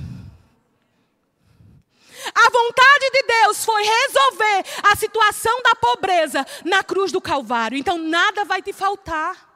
A 2.34 2.50
vontade 2.50 3.10
de 3.10 3.22
Deus 3.22 3.64
foi 3.64 3.82
resolver 3.82 4.64
a 4.82 4.96
situação 4.96 5.62
da 5.62 5.74
pobreza 5.74 6.46
na 6.64 6.82
cruz 6.82 7.10
do 7.12 7.20
Calvário. 7.20 7.76
Então 7.78 7.98
nada 7.98 8.44
vai 8.44 8.62
te 8.62 8.72
faltar. 8.72 9.50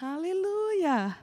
Aleluia. 0.00 1.16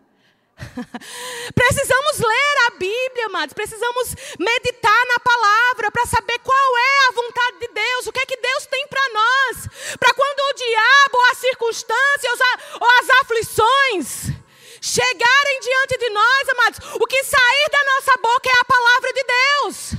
Precisamos 1.54 2.20
ler 2.20 2.58
a 2.68 2.70
Bíblia, 2.72 3.26
amados. 3.28 3.54
Precisamos 3.54 4.16
meditar 4.40 5.06
na 5.08 5.20
palavra 5.20 5.92
para 5.92 6.06
saber 6.06 6.40
qual 6.40 6.78
é 6.78 7.08
a 7.08 7.12
vontade 7.12 7.60
de 7.60 7.68
Deus, 7.70 8.08
o 8.08 8.12
que 8.12 8.20
é 8.20 8.26
que 8.26 8.38
Deus 8.38 8.66
tem 8.68 8.88
para 8.88 9.10
nós. 9.10 9.68
Para 10.00 10.14
quando 10.14 10.40
o 10.40 10.54
diabo, 10.54 11.18
ou 11.18 11.26
as 11.32 11.38
circunstâncias, 11.38 12.40
ou 12.80 12.88
as 13.00 13.10
aflições 13.22 14.43
chegarem 14.84 15.60
diante 15.62 15.98
de 15.98 16.10
nós, 16.10 16.50
amados, 16.50 16.80
o 16.96 17.08
que 17.08 17.24
sair 17.24 17.70
da 17.72 17.84
nossa 17.86 18.18
boca 18.18 18.50
é 18.50 18.60
a 18.60 18.66
palavra 18.66 19.14
de 19.14 19.24
Deus. 19.24 19.94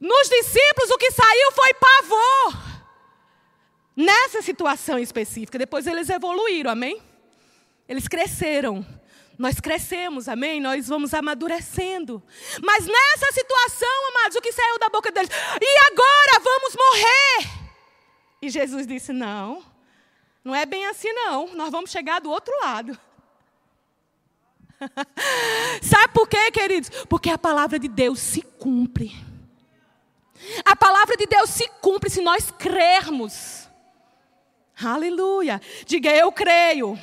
Nos 0.00 0.28
discípulos, 0.30 0.90
o 0.90 0.96
que 0.96 1.10
saiu 1.10 1.52
foi 1.52 1.74
pavor. 1.74 2.68
Nessa 3.94 4.40
situação 4.40 4.98
específica. 4.98 5.58
Depois 5.58 5.86
eles 5.86 6.08
evoluíram, 6.08 6.70
amém? 6.70 7.02
Eles 7.86 8.08
cresceram. 8.08 8.86
Nós 9.36 9.60
crescemos, 9.60 10.28
amém? 10.28 10.60
Nós 10.60 10.88
vamos 10.88 11.12
amadurecendo. 11.12 12.22
Mas 12.62 12.86
nessa 12.86 13.32
situação, 13.32 14.08
amados, 14.08 14.36
o 14.36 14.40
que 14.40 14.50
saiu 14.50 14.78
da 14.78 14.88
boca 14.88 15.12
deles? 15.12 15.30
E 15.60 15.78
agora 15.92 16.40
vamos 16.42 16.74
morrer. 16.74 17.50
E 18.40 18.48
Jesus 18.48 18.86
disse: 18.86 19.12
Não, 19.12 19.64
não 20.48 20.54
é 20.54 20.64
bem 20.64 20.86
assim, 20.86 21.12
não. 21.12 21.54
Nós 21.54 21.70
vamos 21.70 21.90
chegar 21.90 22.22
do 22.22 22.30
outro 22.30 22.58
lado. 22.62 22.98
Sabe 25.82 26.14
por 26.14 26.26
quê, 26.26 26.50
queridos? 26.50 26.88
Porque 27.04 27.28
a 27.28 27.36
palavra 27.36 27.78
de 27.78 27.86
Deus 27.86 28.18
se 28.18 28.40
cumpre. 28.40 29.14
A 30.64 30.74
palavra 30.74 31.18
de 31.18 31.26
Deus 31.26 31.50
se 31.50 31.68
cumpre 31.82 32.08
se 32.08 32.22
nós 32.22 32.50
crermos. 32.50 33.68
Aleluia. 34.82 35.60
Diga, 35.84 36.16
eu 36.16 36.32
creio. 36.32 36.98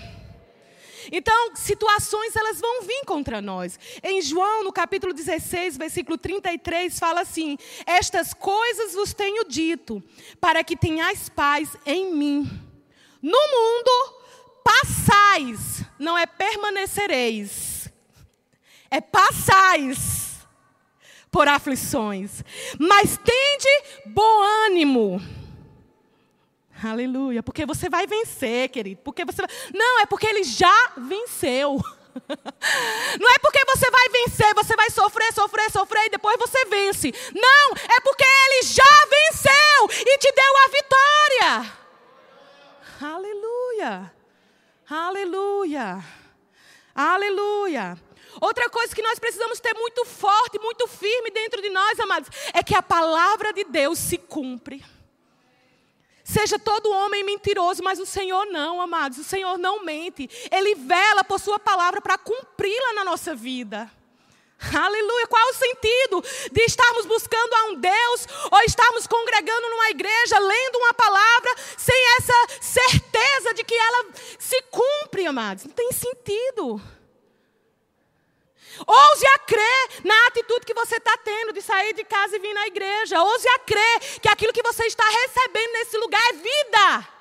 Então, 1.11 1.55
situações 1.55 2.35
elas 2.35 2.59
vão 2.59 2.81
vir 2.81 3.05
contra 3.05 3.39
nós. 3.43 3.77
Em 4.01 4.23
João, 4.23 4.63
no 4.63 4.73
capítulo 4.73 5.13
16, 5.13 5.77
versículo 5.77 6.17
33, 6.17 6.97
fala 6.97 7.21
assim: 7.21 7.59
Estas 7.85 8.33
coisas 8.33 8.95
vos 8.95 9.13
tenho 9.13 9.47
dito, 9.47 10.01
para 10.41 10.63
que 10.63 10.75
tenhais 10.75 11.29
paz 11.29 11.77
em 11.85 12.11
mim. 12.11 12.64
No 13.25 13.39
mundo 13.51 14.21
passais, 14.63 15.83
não 15.97 16.17
é 16.17 16.25
permanecereis, 16.25 17.89
é 18.91 19.01
passais 19.01 20.45
por 21.31 21.47
aflições, 21.47 22.43
mas 22.79 23.17
tende 23.17 23.83
bom 24.05 24.41
ânimo 24.65 25.21
Aleluia. 26.83 27.41
Porque 27.41 27.65
você 27.65 27.89
vai 27.89 28.05
vencer, 28.05 28.69
querido. 28.69 29.01
Porque 29.03 29.23
você 29.23 29.41
vai... 29.41 29.49
Não, 29.73 30.01
é 30.01 30.05
porque 30.05 30.27
ele 30.27 30.43
já 30.43 30.91
venceu. 30.97 31.79
Não 33.19 33.29
é 33.29 33.39
porque 33.39 33.63
você 33.65 33.89
vai 33.91 34.09
vencer, 34.09 34.53
você 34.53 34.75
vai 34.75 34.89
sofrer, 34.89 35.33
sofrer, 35.33 35.71
sofrer 35.71 36.05
e 36.05 36.09
depois 36.09 36.37
você 36.37 36.63
vence. 36.65 37.13
Não, 37.33 37.73
é 37.73 37.99
porque 38.01 38.23
ele 38.23 38.61
já 38.63 38.83
venceu 39.09 40.05
e 40.05 40.17
te 40.17 40.31
deu 40.31 40.57
a 40.57 40.67
vitória. 40.67 41.84
Aleluia. 43.13 44.11
Aleluia. 44.89 46.03
Aleluia. 46.95 47.97
Outra 48.41 48.69
coisa 48.69 48.95
que 48.95 49.01
nós 49.01 49.19
precisamos 49.19 49.59
ter 49.59 49.73
muito 49.75 50.03
forte, 50.05 50.59
muito 50.59 50.87
firme 50.87 51.29
dentro 51.29 51.61
de 51.61 51.69
nós, 51.69 51.99
amados, 51.99 52.29
é 52.53 52.63
que 52.63 52.75
a 52.75 52.81
palavra 52.81 53.53
de 53.53 53.63
Deus 53.65 53.99
se 53.99 54.17
cumpre. 54.17 54.83
Seja 56.23 56.57
todo 56.57 56.91
homem 56.91 57.23
mentiroso, 57.23 57.83
mas 57.83 57.99
o 57.99 58.05
Senhor 58.05 58.47
não, 58.47 58.81
amados. 58.81 59.19
O 59.19 59.23
Senhor 59.23 59.59
não 59.59 59.85
mente. 59.85 60.27
Ele 60.51 60.73
vela 60.73 61.23
por 61.23 61.39
Sua 61.39 61.59
palavra 61.59 62.01
para 62.01 62.17
cumpri-la 62.17 62.93
na 62.93 63.05
nossa 63.05 63.35
vida. 63.35 63.91
Aleluia. 64.73 65.27
Qual 65.27 65.49
o 65.49 65.53
sentido 65.53 66.23
de 66.51 66.61
estarmos 66.61 67.05
buscando 67.05 67.53
a 67.53 67.63
um 67.65 67.75
Deus 67.75 68.27
ou 68.51 68.61
estarmos 68.61 69.07
congregando 69.07 69.69
numa 69.69 69.89
igreja, 69.89 70.39
lendo 70.39 70.77
uma 70.77 70.93
palavra, 70.93 71.55
sem 71.77 72.05
essa 72.17 72.47
certeza 72.61 73.53
de 73.53 73.63
que 73.63 73.75
ela 73.75 74.05
se 74.39 74.61
cumpre, 74.71 75.25
amados? 75.25 75.65
Não 75.65 75.71
tem 75.71 75.91
sentido. 75.91 76.81
Ouse 78.85 79.25
a 79.27 79.39
crer 79.39 79.89
na 80.03 80.27
atitude 80.27 80.65
que 80.65 80.73
você 80.73 80.97
está 80.97 81.17
tendo 81.17 81.53
de 81.53 81.61
sair 81.61 81.93
de 81.93 82.03
casa 82.03 82.35
e 82.35 82.39
vir 82.39 82.53
na 82.53 82.67
igreja. 82.67 83.21
Ouse 83.21 83.47
a 83.47 83.59
crer 83.59 83.99
que 84.21 84.27
aquilo 84.27 84.51
que 84.51 84.63
você 84.63 84.85
está 84.85 85.05
recebendo 85.05 85.71
nesse 85.73 85.97
lugar 85.97 86.21
é 86.29 86.33
vida. 86.33 87.14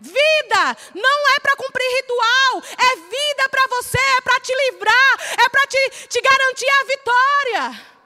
Vida 0.00 0.76
não 0.94 1.28
é 1.34 1.40
para 1.40 1.56
cumprir 1.56 1.86
ritual, 1.96 2.62
é 2.78 2.96
vida 2.96 3.48
para 3.50 3.66
você, 3.68 3.98
é 3.98 4.20
para 4.20 4.40
te 4.40 4.52
livrar, 4.54 5.44
é 5.44 5.48
para 5.48 5.66
te, 5.66 6.08
te 6.08 6.20
garantir 6.20 6.68
a 6.68 6.84
vitória. 6.84 7.96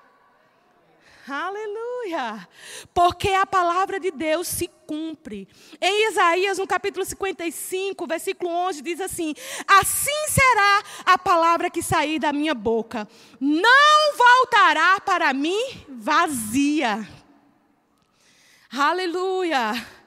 Aleluia! 1.29 2.49
Porque 2.93 3.29
a 3.29 3.47
palavra 3.47 4.01
de 4.01 4.11
Deus 4.11 4.49
se 4.49 4.69
cumpre. 4.87 5.49
Em 5.81 6.09
Isaías, 6.09 6.59
no 6.59 6.67
capítulo 6.67 7.05
55, 7.05 8.07
versículo 8.07 8.51
11, 8.51 8.83
diz 8.83 9.01
assim: 9.01 9.35
Assim 9.67 10.27
será 10.29 10.83
a 11.07 11.19
palavra 11.19 11.71
que 11.71 11.83
sair 11.83 12.19
da 12.19 12.33
minha 12.33 12.55
boca, 12.55 13.07
não 13.41 14.17
voltará 14.17 15.01
para 15.01 15.33
mim 15.33 15.85
vazia. 15.89 17.09
Aleluia! 18.73 20.00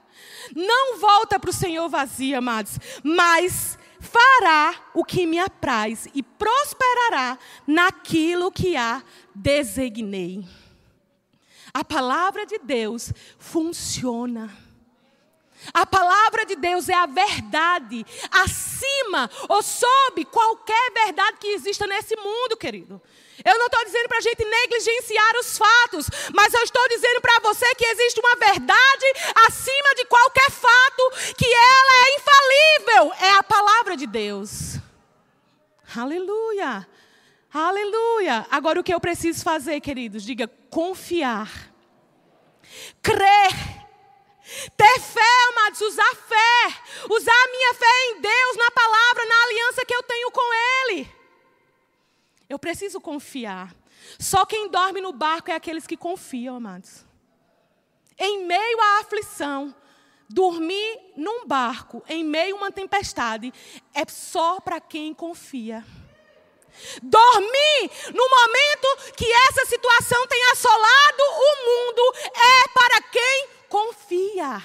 Não 0.56 0.98
volta 1.00 1.40
para 1.40 1.50
o 1.50 1.54
Senhor 1.54 1.88
vazia, 1.90 2.38
amados, 2.38 2.80
mas 3.04 3.78
fará 4.00 4.76
o 4.94 5.04
que 5.04 5.26
me 5.26 5.40
apraz 5.40 6.08
e 6.14 6.22
prosperará 6.22 7.38
naquilo 7.66 8.52
que 8.52 8.76
a 8.76 9.02
designei. 9.34 10.46
A 11.74 11.84
palavra 11.84 12.46
de 12.46 12.60
Deus 12.60 13.12
funciona. 13.40 14.56
A 15.74 15.86
palavra 15.86 16.46
de 16.46 16.56
Deus 16.56 16.90
é 16.90 16.94
a 16.94 17.06
verdade 17.06 18.06
acima 18.30 19.30
ou 19.48 19.64
sob 19.64 20.26
qualquer 20.26 20.92
verdade 20.92 21.38
que 21.40 21.48
exista 21.48 21.88
nesse 21.88 22.16
mundo, 22.18 22.58
querido. 22.58 23.02
Eu 23.46 23.60
não 23.60 23.66
estou 23.66 23.84
dizendo 23.84 24.08
para 24.08 24.18
a 24.18 24.22
gente 24.22 24.44
negligenciar 24.46 25.38
os 25.40 25.58
fatos, 25.58 26.08
mas 26.34 26.54
eu 26.54 26.64
estou 26.64 26.88
dizendo 26.88 27.20
para 27.20 27.40
você 27.42 27.76
que 27.76 27.86
existe 27.86 28.20
uma 28.20 28.36
verdade 28.36 29.06
acima 29.48 29.96
de 29.96 30.06
qualquer 30.06 30.50
fato, 30.50 31.12
que 31.38 31.46
ela 31.46 32.06
é 32.06 32.16
infalível, 32.16 33.14
é 33.20 33.32
a 33.32 33.44
palavra 33.44 33.98
de 33.98 34.08
Deus. 34.08 34.78
Aleluia, 35.96 36.88
aleluia. 37.54 38.48
Agora 38.50 38.80
o 38.80 38.84
que 38.84 38.94
eu 38.94 39.00
preciso 39.00 39.44
fazer, 39.44 39.82
queridos? 39.82 40.24
Diga 40.24 40.48
confiar, 40.70 41.50
crer. 43.02 43.74
Ter 44.76 45.00
fé, 45.00 45.34
amados, 45.50 45.80
usar 45.80 46.16
fé, 46.28 46.82
usar 47.10 47.32
a 47.32 47.48
minha 47.48 47.74
fé 47.76 48.06
em 48.08 48.22
Deus, 48.22 48.58
na 48.58 48.72
palavra, 48.72 49.26
na 49.26 49.44
aliança 49.44 49.86
que 49.86 49.96
eu 49.96 50.04
tenho 50.04 50.30
com 50.32 50.54
Ele. 50.54 51.23
Eu 52.54 52.60
preciso 52.60 53.02
confiar. 53.02 53.76
Só 54.20 54.46
quem 54.46 54.70
dorme 54.70 55.02
no 55.02 55.12
barco 55.12 55.50
é 55.50 55.56
aqueles 55.56 55.88
que 55.88 55.98
confiam, 55.98 56.58
amados. 56.58 57.04
Em 58.16 58.46
meio 58.46 58.80
à 58.80 59.00
aflição, 59.00 59.74
dormir 60.30 61.00
num 61.18 61.48
barco, 61.48 62.04
em 62.08 62.24
meio 62.24 62.56
a 62.56 62.60
uma 62.60 62.72
tempestade, 62.72 63.52
é 63.92 64.04
só 64.08 64.60
para 64.60 64.80
quem 64.80 65.16
confia. 65.16 65.84
Dormir 67.02 67.90
no 68.14 68.30
momento 68.30 69.14
que 69.18 69.26
essa 69.50 69.66
situação 69.66 70.28
tem 70.28 70.44
assolado 70.52 71.24
o 71.24 71.56
mundo 71.66 72.14
é 72.36 72.68
para 72.68 73.02
quem 73.02 73.48
confia. 73.68 74.62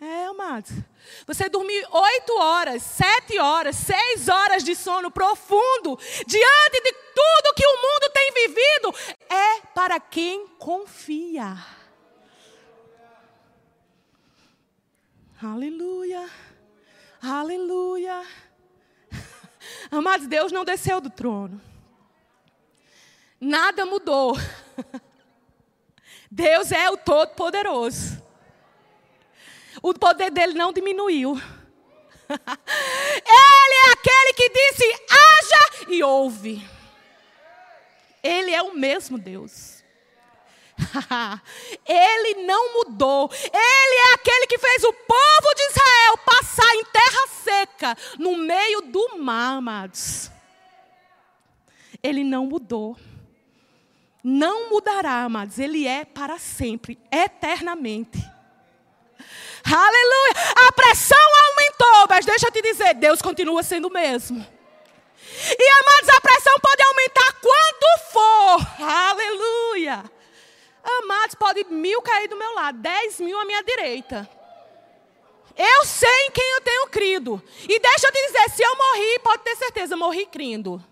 É, 0.00 0.24
amados. 0.24 0.70
Você 1.26 1.50
dormir 1.50 1.86
oito 1.90 2.32
horas, 2.38 2.82
sete 2.82 3.38
horas, 3.38 3.76
seis 3.76 4.28
horas 4.28 4.64
de 4.64 4.74
sono 4.74 5.10
profundo, 5.10 5.98
diante 6.26 6.82
de 6.82 6.92
tudo 7.14 7.54
que 7.54 7.66
o 7.66 7.76
mundo 7.76 8.10
tem 8.10 8.32
vivido, 8.32 8.94
é 9.28 9.60
para 9.74 10.00
quem 10.00 10.46
confia. 10.58 11.54
Aleluia, 15.42 16.30
aleluia. 17.22 18.26
Amados, 19.90 20.26
Deus 20.26 20.50
não 20.50 20.64
desceu 20.64 21.02
do 21.02 21.10
trono. 21.10 21.60
Nada 23.38 23.84
mudou. 23.84 24.34
Deus 26.30 26.72
é 26.72 26.88
o 26.88 26.96
Todo-Poderoso. 26.96 28.19
O 29.82 29.94
poder 29.94 30.30
dele 30.30 30.54
não 30.54 30.72
diminuiu. 30.72 31.34
Ele 32.30 33.74
é 33.74 33.92
aquele 33.92 34.32
que 34.34 34.48
disse: 34.48 34.84
haja 35.10 35.86
e 35.88 36.02
ouve. 36.02 36.64
Ele 38.22 38.52
é 38.52 38.62
o 38.62 38.74
mesmo 38.74 39.18
Deus. 39.18 39.82
Ele 41.86 42.42
não 42.44 42.74
mudou. 42.74 43.30
Ele 43.32 44.10
é 44.10 44.14
aquele 44.14 44.46
que 44.46 44.58
fez 44.58 44.84
o 44.84 44.92
povo 44.92 45.54
de 45.54 45.62
Israel 45.62 46.18
passar 46.18 46.74
em 46.76 46.84
terra 46.84 47.26
seca, 47.42 47.96
no 48.18 48.36
meio 48.36 48.82
do 48.82 49.18
mar, 49.18 49.56
amados. 49.56 50.30
Ele 52.02 52.24
não 52.24 52.46
mudou. 52.46 52.96
Não 54.22 54.68
mudará, 54.68 55.24
amados. 55.24 55.58
Ele 55.58 55.86
é 55.86 56.04
para 56.04 56.38
sempre, 56.38 56.98
eternamente. 57.10 58.18
Aleluia. 59.64 60.34
A 60.68 60.72
pressão 60.72 61.18
aumentou, 61.18 62.06
mas 62.08 62.24
deixa 62.24 62.46
eu 62.46 62.52
te 62.52 62.62
dizer, 62.62 62.94
Deus 62.94 63.20
continua 63.20 63.62
sendo 63.62 63.88
o 63.88 63.92
mesmo. 63.92 64.44
E 65.58 65.70
amados, 65.70 66.08
a 66.08 66.20
pressão 66.20 66.54
pode 66.60 66.82
aumentar 66.82 67.32
quanto 67.40 68.12
for. 68.12 68.84
Aleluia. 68.84 70.04
Amados, 70.82 71.34
pode 71.34 71.64
mil 71.64 72.02
cair 72.02 72.28
do 72.28 72.36
meu 72.36 72.54
lado, 72.54 72.78
dez 72.78 73.20
mil 73.20 73.38
à 73.38 73.44
minha 73.44 73.62
direita. 73.62 74.28
Eu 75.56 75.84
sei 75.84 76.26
em 76.26 76.30
quem 76.30 76.50
eu 76.52 76.60
tenho 76.62 76.86
crido. 76.88 77.42
E 77.68 77.78
deixa 77.78 78.06
eu 78.06 78.12
te 78.12 78.26
dizer, 78.26 78.50
se 78.50 78.62
eu 78.62 78.76
morri, 78.76 79.18
pode 79.18 79.42
ter 79.42 79.56
certeza, 79.56 79.96
morri 79.96 80.26
crindo. 80.26 80.82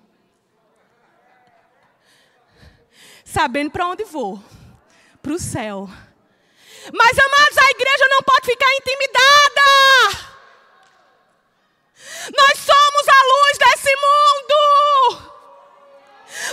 Sabendo 3.24 3.70
para 3.70 3.86
onde 3.86 4.04
vou. 4.04 4.42
Para 5.22 5.32
o 5.32 5.38
céu. 5.38 5.88
Mas, 6.92 7.18
amados, 7.18 7.58
a 7.58 7.70
igreja 7.70 8.06
não 8.10 8.22
pode 8.22 8.46
ficar 8.46 8.72
intimidada. 8.74 10.28
Nós 12.36 12.58
somos 12.58 13.08
a 13.08 13.20
luz 13.32 13.58
desse 13.58 13.96
mundo. 13.96 15.28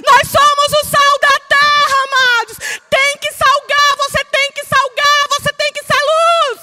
Nós 0.06 0.28
somos 0.28 0.74
o 0.74 0.86
sal 0.86 1.20
da 1.20 1.40
terra, 1.48 2.04
amados. 2.08 2.58
Tem 2.90 3.18
que 3.18 3.32
salgar, 3.34 3.98
você 3.98 4.24
tem 4.26 4.52
que 4.52 4.66
salgar, 4.66 5.28
você 5.30 5.54
tem 5.54 5.72
que 5.74 5.84
ser 5.84 6.02
luz. 6.14 6.62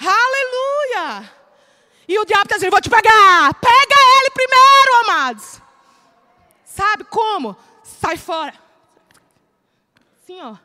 Aleluia. 0.00 1.32
E 2.08 2.18
o 2.18 2.24
diabo 2.24 2.44
está 2.44 2.56
dizendo: 2.56 2.70
vou 2.70 2.80
te 2.80 2.90
pegar. 2.90 3.54
Pega 3.54 3.96
ele 4.18 4.30
primeiro, 4.30 4.94
amados. 5.04 5.60
Sabe 6.64 7.04
como? 7.04 7.56
Sai 7.82 8.16
fora. 8.16 8.54
Assim, 10.22 10.40
ó. 10.40 10.56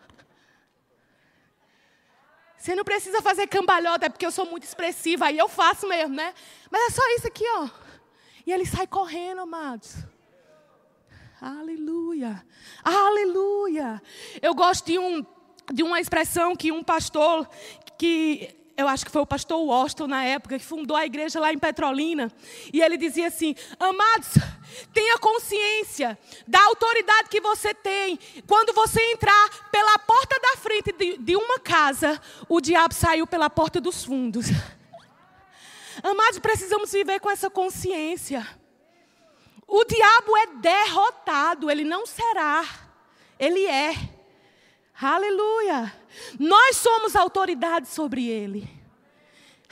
Você 2.62 2.76
não 2.76 2.84
precisa 2.84 3.24
fazer 3.24 3.48
cambalhota, 3.48 4.06
é 4.06 4.10
porque 4.10 4.24
eu 4.24 4.30
sou 4.30 4.46
muito 4.46 4.66
expressiva, 4.66 5.26
aí 5.26 5.38
eu 5.40 5.50
faço 5.50 5.88
mesmo, 5.88 6.14
né? 6.14 6.32
Mas 6.70 6.84
é 6.84 6.90
só 6.92 7.02
isso 7.16 7.26
aqui, 7.26 7.44
ó. 7.56 7.68
E 8.46 8.52
ele 8.54 8.68
sai 8.68 8.86
correndo, 8.86 9.42
amados. 9.42 9.96
Aleluia. 11.42 12.46
Aleluia. 12.84 14.00
Eu 14.40 14.54
gosto 14.54 14.86
de, 14.86 15.00
um, 15.00 15.26
de 15.74 15.82
uma 15.82 16.00
expressão 16.00 16.56
que 16.56 16.72
um 16.72 16.84
pastor, 16.84 17.50
que 17.98 18.56
eu 18.78 18.88
acho 18.88 19.06
que 19.06 19.12
foi 19.12 19.22
o 19.22 19.26
pastor 19.26 19.60
Washington 19.60 20.08
na 20.08 20.24
época, 20.24 20.58
que 20.58 20.66
fundou 20.66 20.96
a 20.96 21.06
igreja 21.06 21.40
lá 21.40 21.52
em 21.54 21.58
Petrolina. 21.58 22.32
E 22.74 22.82
ele 22.82 22.98
dizia 22.98 23.28
assim: 23.28 23.56
Amados, 23.80 24.30
tenha 24.94 25.18
consciência 25.18 26.18
da 26.48 26.62
autoridade 26.64 27.30
que 27.30 27.42
você 27.42 27.74
tem. 27.74 28.18
Quando 28.48 28.74
você 28.74 29.02
entrar 29.12 29.70
pela 29.72 30.00
porta 30.00 30.40
da 30.40 30.58
frente 30.58 30.92
de, 30.92 31.18
de 31.18 31.36
uma 31.36 31.60
casa, 31.60 32.20
o 32.48 32.60
diabo 32.62 32.94
saiu 32.94 33.28
pela 33.28 33.50
porta 33.50 33.80
dos 33.80 34.04
fundos. 34.04 34.48
Amados, 36.04 36.40
precisamos 36.40 36.92
viver 36.92 37.20
com 37.20 37.30
essa 37.30 37.50
consciência. 37.50 38.48
O 39.68 39.86
diabo 39.86 40.38
é 40.38 40.48
derrotado, 40.48 41.70
ele 41.70 41.84
não 41.84 42.06
será, 42.06 42.66
ele 43.40 43.66
é. 43.66 44.21
Aleluia. 45.02 45.92
Nós 46.40 46.78
somos 46.78 47.16
autoridade 47.16 47.88
sobre 47.88 48.28
ele. 48.28 48.70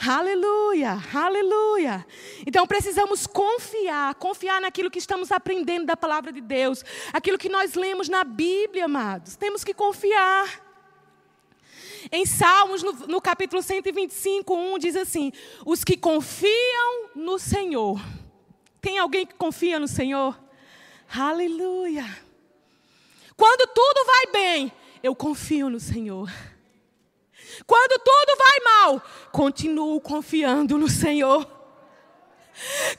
Aleluia, 0.07 0.97
aleluia. 1.13 2.05
Então 2.47 2.65
precisamos 2.65 3.27
confiar, 3.27 4.15
confiar 4.15 4.59
naquilo 4.61 4.89
que 4.89 4.97
estamos 4.97 5.31
aprendendo 5.31 5.85
da 5.85 5.97
palavra 5.97 6.31
de 6.31 6.39
Deus, 6.39 6.83
aquilo 7.11 7.37
que 7.37 7.49
nós 7.49 7.73
lemos 7.75 8.07
na 8.07 8.23
Bíblia, 8.23 8.85
amados. 8.85 9.35
Temos 9.35 9.63
que 9.63 9.73
confiar. 9.73 10.67
Em 12.11 12.25
Salmos, 12.25 12.81
no, 12.81 12.93
no 12.93 13.21
capítulo 13.21 13.61
125, 13.61 14.55
1, 14.55 14.79
diz 14.79 14.95
assim: 14.95 15.33
Os 15.65 15.83
que 15.83 15.97
confiam 15.97 17.09
no 17.13 17.37
Senhor. 17.37 18.01
Tem 18.81 18.97
alguém 18.97 19.27
que 19.27 19.35
confia 19.35 19.77
no 19.77 19.87
Senhor? 19.87 20.39
Aleluia. 21.13 22.05
Quando 23.35 23.67
tudo 23.67 24.05
vai 24.05 24.25
bem, 24.31 24.71
eu 25.01 25.15
confio 25.15 25.69
no 25.69 25.79
Senhor. 25.79 26.29
Quando 27.65 27.99
tudo 27.99 28.37
vai 28.37 28.59
mal, 28.59 29.01
continuo 29.31 29.99
confiando 30.01 30.77
no 30.77 30.89
Senhor. 30.89 31.45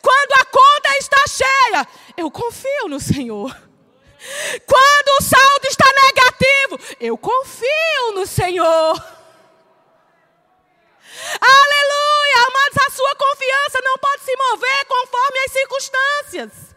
Quando 0.00 0.32
a 0.40 0.44
conta 0.46 0.96
está 0.98 1.24
cheia, 1.28 1.88
eu 2.16 2.30
confio 2.30 2.88
no 2.88 2.98
Senhor. 2.98 3.50
Quando 4.66 5.08
o 5.18 5.22
saldo 5.22 5.66
está 5.66 5.86
negativo, 5.86 6.96
eu 7.00 7.16
confio 7.16 8.12
no 8.14 8.26
Senhor. 8.26 9.20
Aleluia! 11.40 12.46
Amados, 12.46 12.78
a 12.86 12.90
sua 12.90 13.14
confiança 13.16 13.80
não 13.82 13.98
pode 13.98 14.22
se 14.22 14.36
mover 14.36 14.84
conforme 14.86 15.38
as 15.40 15.52
circunstâncias. 15.52 16.76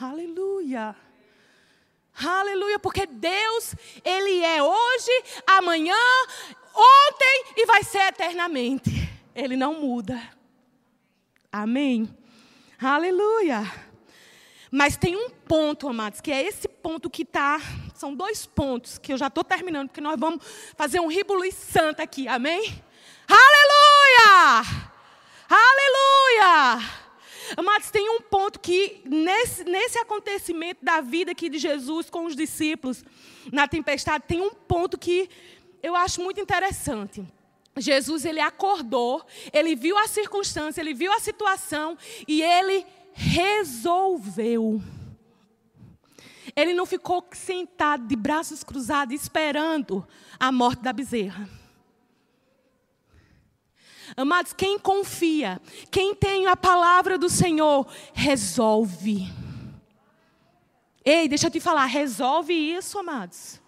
Aleluia! 0.00 1.07
Aleluia, 2.24 2.78
porque 2.78 3.06
Deus, 3.06 3.74
Ele 4.04 4.42
é 4.44 4.62
hoje, 4.62 5.24
amanhã, 5.46 5.96
ontem 6.74 7.44
e 7.56 7.66
vai 7.66 7.84
ser 7.84 8.08
eternamente. 8.08 8.90
Ele 9.34 9.56
não 9.56 9.80
muda. 9.80 10.20
Amém? 11.52 12.08
Aleluia. 12.80 13.62
Mas 14.70 14.96
tem 14.96 15.16
um 15.16 15.30
ponto, 15.30 15.88
amados, 15.88 16.20
que 16.20 16.30
é 16.30 16.42
esse 16.42 16.68
ponto 16.68 17.08
que 17.08 17.22
está. 17.22 17.60
São 17.94 18.14
dois 18.14 18.46
pontos 18.46 18.98
que 18.98 19.12
eu 19.12 19.16
já 19.16 19.28
estou 19.28 19.42
terminando, 19.42 19.88
porque 19.88 20.00
nós 20.00 20.18
vamos 20.18 20.44
fazer 20.76 21.00
um 21.00 21.08
ribuliço 21.08 21.72
santo 21.72 22.00
aqui. 22.00 22.28
Amém? 22.28 22.82
Aleluia! 23.28 24.64
Aleluia! 25.48 27.07
Amados, 27.56 27.90
tem 27.90 28.08
um 28.10 28.20
ponto 28.20 28.60
que, 28.60 29.00
nesse, 29.04 29.64
nesse 29.64 29.98
acontecimento 29.98 30.84
da 30.84 31.00
vida 31.00 31.32
aqui 31.32 31.48
de 31.48 31.58
Jesus 31.58 32.10
com 32.10 32.26
os 32.26 32.36
discípulos, 32.36 33.04
na 33.52 33.66
tempestade, 33.66 34.24
tem 34.26 34.40
um 34.40 34.50
ponto 34.50 34.98
que 34.98 35.28
eu 35.82 35.94
acho 35.94 36.22
muito 36.22 36.40
interessante. 36.40 37.24
Jesus, 37.76 38.24
ele 38.24 38.40
acordou, 38.40 39.24
ele 39.52 39.74
viu 39.74 39.96
a 39.96 40.06
circunstância, 40.08 40.80
ele 40.80 40.94
viu 40.94 41.12
a 41.12 41.20
situação 41.20 41.96
e 42.26 42.42
ele 42.42 42.84
resolveu. 43.12 44.82
Ele 46.56 46.74
não 46.74 46.86
ficou 46.86 47.24
sentado 47.32 48.06
de 48.06 48.16
braços 48.16 48.64
cruzados 48.64 49.14
esperando 49.14 50.06
a 50.40 50.50
morte 50.50 50.82
da 50.82 50.92
bezerra. 50.92 51.48
Amados, 54.16 54.52
quem 54.52 54.78
confia, 54.78 55.60
quem 55.90 56.14
tem 56.14 56.46
a 56.46 56.56
palavra 56.56 57.18
do 57.18 57.28
Senhor, 57.28 57.86
resolve. 58.12 59.32
Ei, 61.04 61.28
deixa 61.28 61.46
eu 61.46 61.50
te 61.50 61.60
falar, 61.60 61.86
resolve 61.86 62.52
isso, 62.52 62.98
amados. 62.98 63.60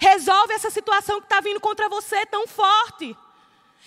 Resolve 0.00 0.52
essa 0.52 0.70
situação 0.70 1.20
que 1.20 1.26
está 1.26 1.40
vindo 1.40 1.60
contra 1.60 1.88
você 1.88 2.26
tão 2.26 2.46
forte. 2.46 3.16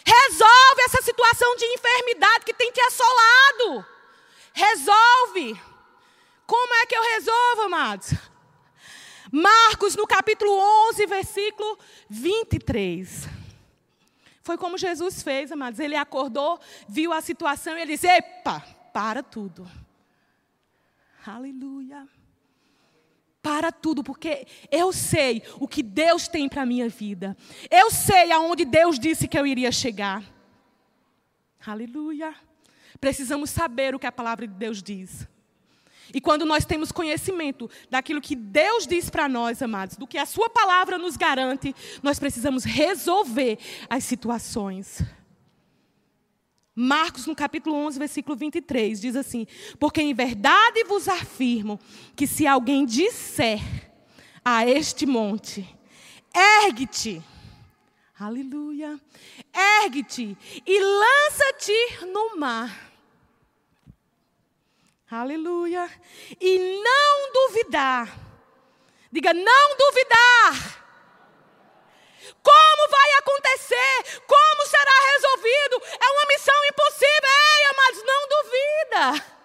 Resolve 0.04 0.82
essa 0.86 1.02
situação 1.02 1.56
de 1.58 1.66
enfermidade 1.66 2.46
que 2.46 2.54
tem 2.54 2.72
te 2.72 2.82
assolado. 2.82 3.86
Resolve. 4.54 5.62
Como 6.48 6.74
é 6.76 6.86
que 6.86 6.96
eu 6.96 7.04
resolvo, 7.04 7.62
amados? 7.64 8.14
Marcos, 9.32 9.96
no 9.96 10.08
capítulo 10.08 10.52
11, 10.90 11.06
versículo 11.06 11.78
23. 12.10 13.41
Foi 14.42 14.58
como 14.58 14.78
Jesus 14.78 15.22
fez, 15.22 15.52
amados. 15.52 15.80
Ele 15.80 15.96
acordou, 15.96 16.60
viu 16.88 17.14
a 17.14 17.22
situação 17.22 17.78
e 17.78 17.82
ele 17.82 17.94
disse: 17.94 18.08
Epa, 18.08 18.62
para 18.92 19.22
tudo. 19.22 19.70
Aleluia. 21.26 22.08
Para 23.42 23.72
tudo, 23.72 24.04
porque 24.04 24.46
eu 24.72 24.94
sei 24.94 25.42
o 25.60 25.68
que 25.68 25.82
Deus 25.82 26.28
tem 26.28 26.48
para 26.48 26.62
a 26.62 26.66
minha 26.66 26.88
vida. 26.88 27.36
Eu 27.70 27.90
sei 27.90 28.32
aonde 28.32 28.66
Deus 28.66 29.00
disse 29.00 29.28
que 29.28 29.38
eu 29.38 29.48
iria 29.48 29.72
chegar. 29.72 30.24
Aleluia. 31.66 32.36
Precisamos 33.00 33.50
saber 33.50 33.96
o 33.96 34.00
que 34.00 34.06
a 34.06 34.12
palavra 34.12 34.48
de 34.48 34.54
Deus 34.54 34.82
diz. 34.82 35.28
E 36.14 36.22
quando 36.22 36.46
nós 36.46 36.66
temos 36.66 36.92
conhecimento 36.92 37.70
daquilo 37.90 38.22
que 38.22 38.36
Deus 38.36 38.86
diz 38.86 39.10
para 39.10 39.28
nós, 39.30 39.62
amados, 39.62 39.98
do 39.98 40.08
que 40.08 40.18
a 40.18 40.26
Sua 40.26 40.50
palavra 40.50 40.98
nos 40.98 41.18
garante, 41.18 41.76
nós 42.02 42.20
precisamos 42.20 42.64
resolver 42.64 43.58
as 43.90 44.04
situações. 44.04 45.04
Marcos, 46.74 47.26
no 47.26 47.36
capítulo 47.36 47.76
11, 47.76 48.00
versículo 48.00 48.36
23, 48.36 49.00
diz 49.00 49.16
assim: 49.16 49.46
Porque 49.80 50.02
em 50.02 50.14
verdade 50.14 50.84
vos 50.86 51.08
afirmo 51.08 51.80
que 52.16 52.26
se 52.26 52.48
alguém 52.48 52.86
disser 52.86 53.60
a 54.44 54.66
este 54.66 55.06
monte, 55.06 55.68
ergue-te, 56.34 57.22
aleluia, 58.18 59.00
ergue-te 59.54 60.38
e 60.66 60.80
lança-te 60.80 62.06
no 62.06 62.38
mar 62.38 62.91
Aleluia. 65.12 65.92
E 66.40 66.82
não 66.82 67.34
duvidar. 67.34 68.08
Diga, 69.12 69.34
não 69.34 69.76
duvidar. 69.76 70.82
Como 72.42 72.90
vai 72.90 73.12
acontecer? 73.18 74.22
Como 74.26 74.66
será 74.66 74.92
resolvido? 75.12 75.82
É 76.00 76.10
uma 76.12 76.26
missão 76.28 76.66
impossível. 76.66 77.12
Amados, 77.72 78.04
não 78.04 78.28
duvida. 78.30 79.42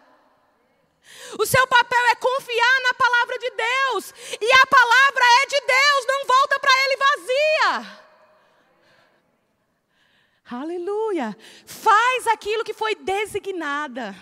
O 1.41 1.47
seu 1.47 1.67
papel 1.67 2.07
é 2.07 2.15
confiar 2.15 2.81
na 2.83 2.95
palavra 2.95 3.39
de 3.39 3.51
Deus. 3.51 4.15
E 4.41 4.53
a 4.53 4.67
palavra 4.67 5.25
é 5.43 5.47
de 5.47 5.61
Deus, 5.61 6.07
não 6.07 6.27
volta 6.27 6.61
para 6.61 6.85
ele 6.85 6.97
vazia. 6.97 8.07
Aleluia. 10.49 11.37
Faz 11.67 12.29
aquilo 12.29 12.63
que 12.63 12.73
foi 12.73 12.95
designada. 12.95 14.15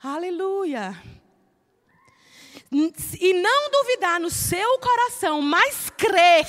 Aleluia. 0.00 0.96
E 2.70 3.32
não 3.34 3.70
duvidar 3.70 4.20
no 4.20 4.30
seu 4.30 4.78
coração, 4.78 5.40
mas 5.42 5.90
crer. 5.90 6.46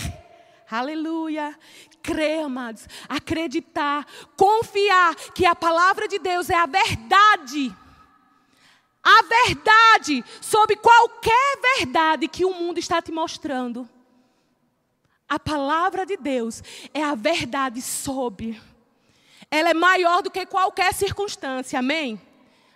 Aleluia. 0.70 1.58
Crer, 2.04 2.44
amados. 2.46 2.88
Acreditar, 3.08 4.06
confiar 4.38 5.16
que 5.34 5.46
a 5.46 5.56
palavra 5.56 6.08
de 6.08 6.20
Deus 6.20 6.50
é 6.50 6.56
a 6.56 6.66
verdade. 6.66 7.76
A 9.02 9.24
verdade 9.24 10.24
sobre 10.42 10.76
qualquer 10.76 11.60
verdade 11.78 12.28
que 12.28 12.46
o 12.46 12.54
mundo 12.54 12.78
está 12.78 13.02
te 13.02 13.12
mostrando. 13.12 13.90
A 15.28 15.40
palavra 15.40 16.06
de 16.06 16.18
Deus 16.18 16.62
é 16.94 17.04
a 17.04 17.16
verdade 17.16 17.82
sobre. 17.82 18.62
Ela 19.50 19.70
é 19.70 19.74
maior 19.74 20.22
do 20.22 20.30
que 20.30 20.46
qualquer 20.46 20.94
circunstância, 20.94 21.80
amém? 21.80 22.22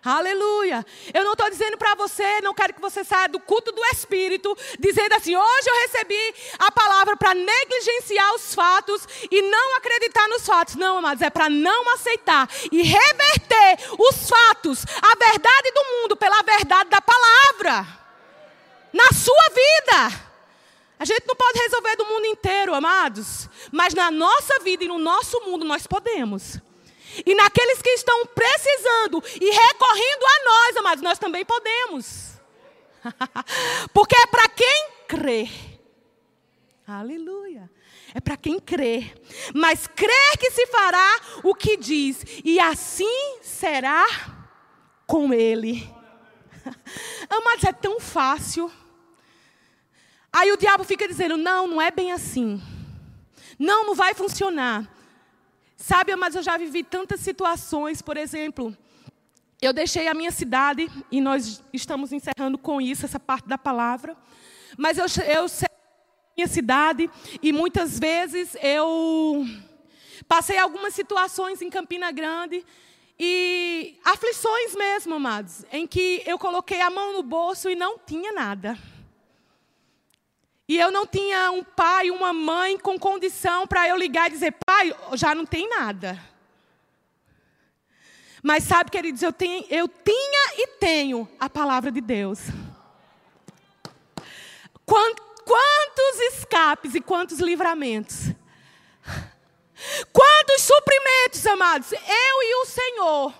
Aleluia. 0.06 0.86
Eu 1.14 1.24
não 1.24 1.32
estou 1.32 1.50
dizendo 1.50 1.78
para 1.78 1.96
você, 1.96 2.42
não 2.42 2.54
quero 2.54 2.74
que 2.74 2.82
você 2.82 3.06
saia 3.06 3.30
do 3.30 3.40
culto 3.40 3.72
do 3.72 3.84
Espírito, 3.86 4.54
dizendo 4.78 5.14
assim: 5.14 5.34
hoje 5.34 5.70
eu 5.70 5.76
recebi 5.76 6.36
a 6.60 6.70
palavra 6.72 7.16
para 7.16 7.34
negligenciar 7.34 8.36
os 8.36 8.54
fatos 8.54 9.08
e 9.32 9.42
não 9.44 9.78
acreditar 9.78 10.28
nos 10.28 10.46
fatos. 10.46 10.76
Não, 10.76 10.98
amados, 10.98 11.22
é 11.22 11.30
para 11.30 11.50
não 11.50 11.94
aceitar 11.94 12.50
e 12.70 12.82
reverter 12.82 13.78
os 13.98 14.30
fatos, 14.30 14.86
a 15.02 15.16
verdade 15.16 15.72
do 15.72 15.84
mundo, 15.86 16.18
pela 16.18 16.42
verdade 16.42 16.90
da 16.90 17.00
palavra. 17.00 17.88
Na 18.92 19.10
sua 19.14 19.50
vida. 19.50 20.34
A 21.00 21.06
gente 21.06 21.26
não 21.26 21.36
pode 21.36 21.60
resolver 21.60 21.96
do 21.96 22.06
mundo 22.06 22.26
inteiro, 22.28 22.74
amados, 22.74 23.50
mas 23.72 23.94
na 23.94 24.12
nossa 24.12 24.60
vida 24.60 24.84
e 24.84 24.88
no 24.88 25.00
nosso 25.00 25.40
mundo 25.42 25.66
nós 25.66 25.88
podemos. 25.88 26.62
E 27.26 27.36
naqueles 27.36 27.82
que 27.82 27.90
estão 27.90 28.26
precisando 28.28 29.24
e 29.40 29.50
recorrendo 29.50 30.26
a 30.26 30.46
nós, 30.46 30.78
amados, 30.78 31.04
nós 31.04 31.20
também 31.20 31.46
podemos. 31.46 32.34
Porque 33.94 34.16
é 34.16 34.28
para 34.28 34.50
quem 34.50 34.88
crê. 35.08 35.50
Aleluia. 36.88 37.70
É 38.14 38.20
para 38.20 38.38
quem 38.38 38.60
crê. 38.60 39.12
Mas 39.54 39.88
crer 39.88 40.38
que 40.40 40.52
se 40.52 40.68
fará 40.68 41.20
o 41.44 41.56
que 41.56 41.78
diz, 41.78 42.24
e 42.44 42.60
assim 42.60 43.40
será 43.42 44.06
com 45.08 45.34
ele. 45.34 45.90
Amados, 47.30 47.64
é 47.64 47.74
tão 47.74 48.00
fácil. 48.00 48.72
Aí 50.32 50.52
o 50.52 50.58
diabo 50.58 50.84
fica 50.84 51.08
dizendo: 51.08 51.38
não, 51.38 51.68
não 51.68 51.82
é 51.82 51.92
bem 51.92 52.12
assim. 52.12 52.62
Não, 53.58 53.86
não 53.86 53.96
vai 53.96 54.14
funcionar. 54.14 54.88
Sabe, 55.86 56.16
mas 56.16 56.34
eu 56.34 56.42
já 56.42 56.56
vivi 56.56 56.82
tantas 56.82 57.20
situações, 57.20 58.02
por 58.02 58.16
exemplo, 58.16 58.74
eu 59.62 59.74
deixei 59.74 60.08
a 60.08 60.14
minha 60.14 60.32
cidade, 60.32 60.90
e 61.12 61.20
nós 61.20 61.62
estamos 61.74 62.14
encerrando 62.14 62.58
com 62.58 62.80
isso, 62.80 63.04
essa 63.06 63.20
parte 63.20 63.50
da 63.50 63.58
palavra, 63.58 64.16
mas 64.78 64.98
eu, 64.98 65.08
eu 65.28 65.46
minha 66.38 66.48
cidade, 66.48 67.10
e 67.42 67.52
muitas 67.52 68.00
vezes 68.00 68.56
eu 68.62 69.46
passei 70.26 70.58
algumas 70.58 70.94
situações 70.94 71.62
em 71.62 71.70
Campina 71.70 72.14
Grande, 72.14 72.66
e 73.20 74.00
aflições 74.06 74.74
mesmo, 74.78 75.16
amados, 75.16 75.66
em 75.70 75.86
que 75.86 76.24
eu 76.26 76.40
coloquei 76.40 76.80
a 76.80 76.90
mão 76.90 77.12
no 77.12 77.24
bolso 77.24 77.70
e 77.70 77.76
não 77.76 78.00
tinha 78.00 78.32
nada. 78.32 78.80
E 80.66 80.80
eu 80.80 80.90
não 80.90 81.06
tinha 81.06 81.52
um 81.52 81.62
pai, 81.62 82.10
uma 82.10 82.32
mãe 82.32 82.78
com 82.78 82.98
condição 82.98 83.68
para 83.68 83.86
eu 83.90 83.98
ligar 83.98 84.30
e 84.30 84.34
dizer, 84.34 84.56
já 85.16 85.34
não 85.36 85.46
tem 85.46 85.70
nada. 85.70 86.20
Mas 88.42 88.66
sabe, 88.66 88.92
queridos, 88.92 89.22
eu, 89.22 89.32
tenho, 89.32 89.66
eu 89.70 89.88
tinha 89.88 90.54
e 90.58 90.68
tenho 90.80 91.30
a 91.40 91.50
palavra 91.50 91.90
de 91.92 92.02
Deus. 92.02 92.40
Quantos 94.86 96.20
escapes 96.34 96.94
e 96.94 97.02
quantos 97.02 97.40
livramentos. 97.40 98.32
Quantos 100.12 100.62
suprimentos, 100.62 101.46
amados. 101.48 101.92
Eu 101.92 102.00
e 102.44 102.56
o 102.62 102.66
Senhor. 102.66 103.34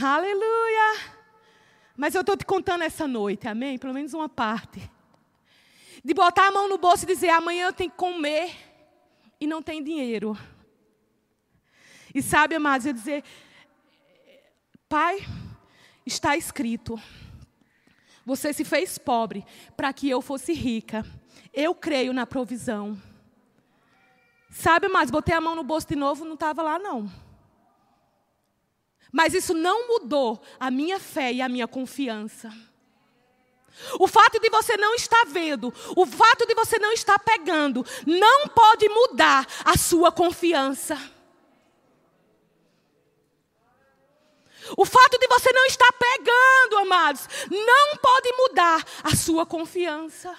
Aleluia. 0.00 1.12
Mas 1.96 2.14
eu 2.14 2.20
estou 2.22 2.36
te 2.36 2.44
contando 2.44 2.82
essa 2.82 3.06
noite, 3.06 3.46
amém? 3.46 3.78
Pelo 3.78 3.92
menos 3.92 4.14
uma 4.14 4.28
parte. 4.28 4.90
De 6.04 6.14
botar 6.14 6.48
a 6.48 6.52
mão 6.52 6.68
no 6.68 6.78
bolso 6.78 7.04
e 7.04 7.06
dizer: 7.06 7.28
amanhã 7.28 7.66
eu 7.66 7.72
tenho 7.72 7.90
que 7.90 7.96
comer 7.96 8.71
e 9.42 9.46
não 9.46 9.60
tem 9.60 9.82
dinheiro. 9.82 10.38
E 12.14 12.22
sabe, 12.22 12.54
amados, 12.54 12.86
eu 12.86 12.92
dizer, 12.92 13.24
Pai, 14.88 15.18
está 16.06 16.36
escrito, 16.36 17.00
você 18.24 18.52
se 18.52 18.64
fez 18.64 18.98
pobre 18.98 19.44
para 19.76 19.92
que 19.92 20.08
eu 20.08 20.22
fosse 20.22 20.52
rica. 20.52 21.04
Eu 21.52 21.74
creio 21.74 22.12
na 22.12 22.24
provisão. 22.24 22.96
Sabe, 24.48 24.86
mas 24.86 25.10
botei 25.10 25.34
a 25.34 25.40
mão 25.40 25.56
no 25.56 25.64
bolso 25.64 25.88
de 25.88 25.96
novo, 25.96 26.24
não 26.24 26.34
estava 26.34 26.62
lá, 26.62 26.78
não. 26.78 27.10
Mas 29.10 29.34
isso 29.34 29.54
não 29.54 29.88
mudou 29.88 30.40
a 30.60 30.70
minha 30.70 31.00
fé 31.00 31.32
e 31.32 31.42
a 31.42 31.48
minha 31.48 31.66
confiança. 31.66 32.48
O 33.98 34.06
fato 34.06 34.38
de 34.38 34.48
você 34.50 34.76
não 34.76 34.94
estar 34.94 35.24
vendo, 35.26 35.72
o 35.96 36.06
fato 36.06 36.46
de 36.46 36.54
você 36.54 36.78
não 36.78 36.92
estar 36.92 37.18
pegando, 37.18 37.84
não 38.06 38.48
pode 38.48 38.88
mudar 38.88 39.46
a 39.64 39.76
sua 39.76 40.12
confiança. 40.12 40.98
O 44.76 44.84
fato 44.84 45.18
de 45.18 45.26
você 45.26 45.52
não 45.52 45.64
estar 45.66 45.92
pegando, 45.92 46.78
amados, 46.78 47.28
não 47.50 47.96
pode 47.96 48.32
mudar 48.32 48.84
a 49.02 49.16
sua 49.16 49.44
confiança. 49.44 50.36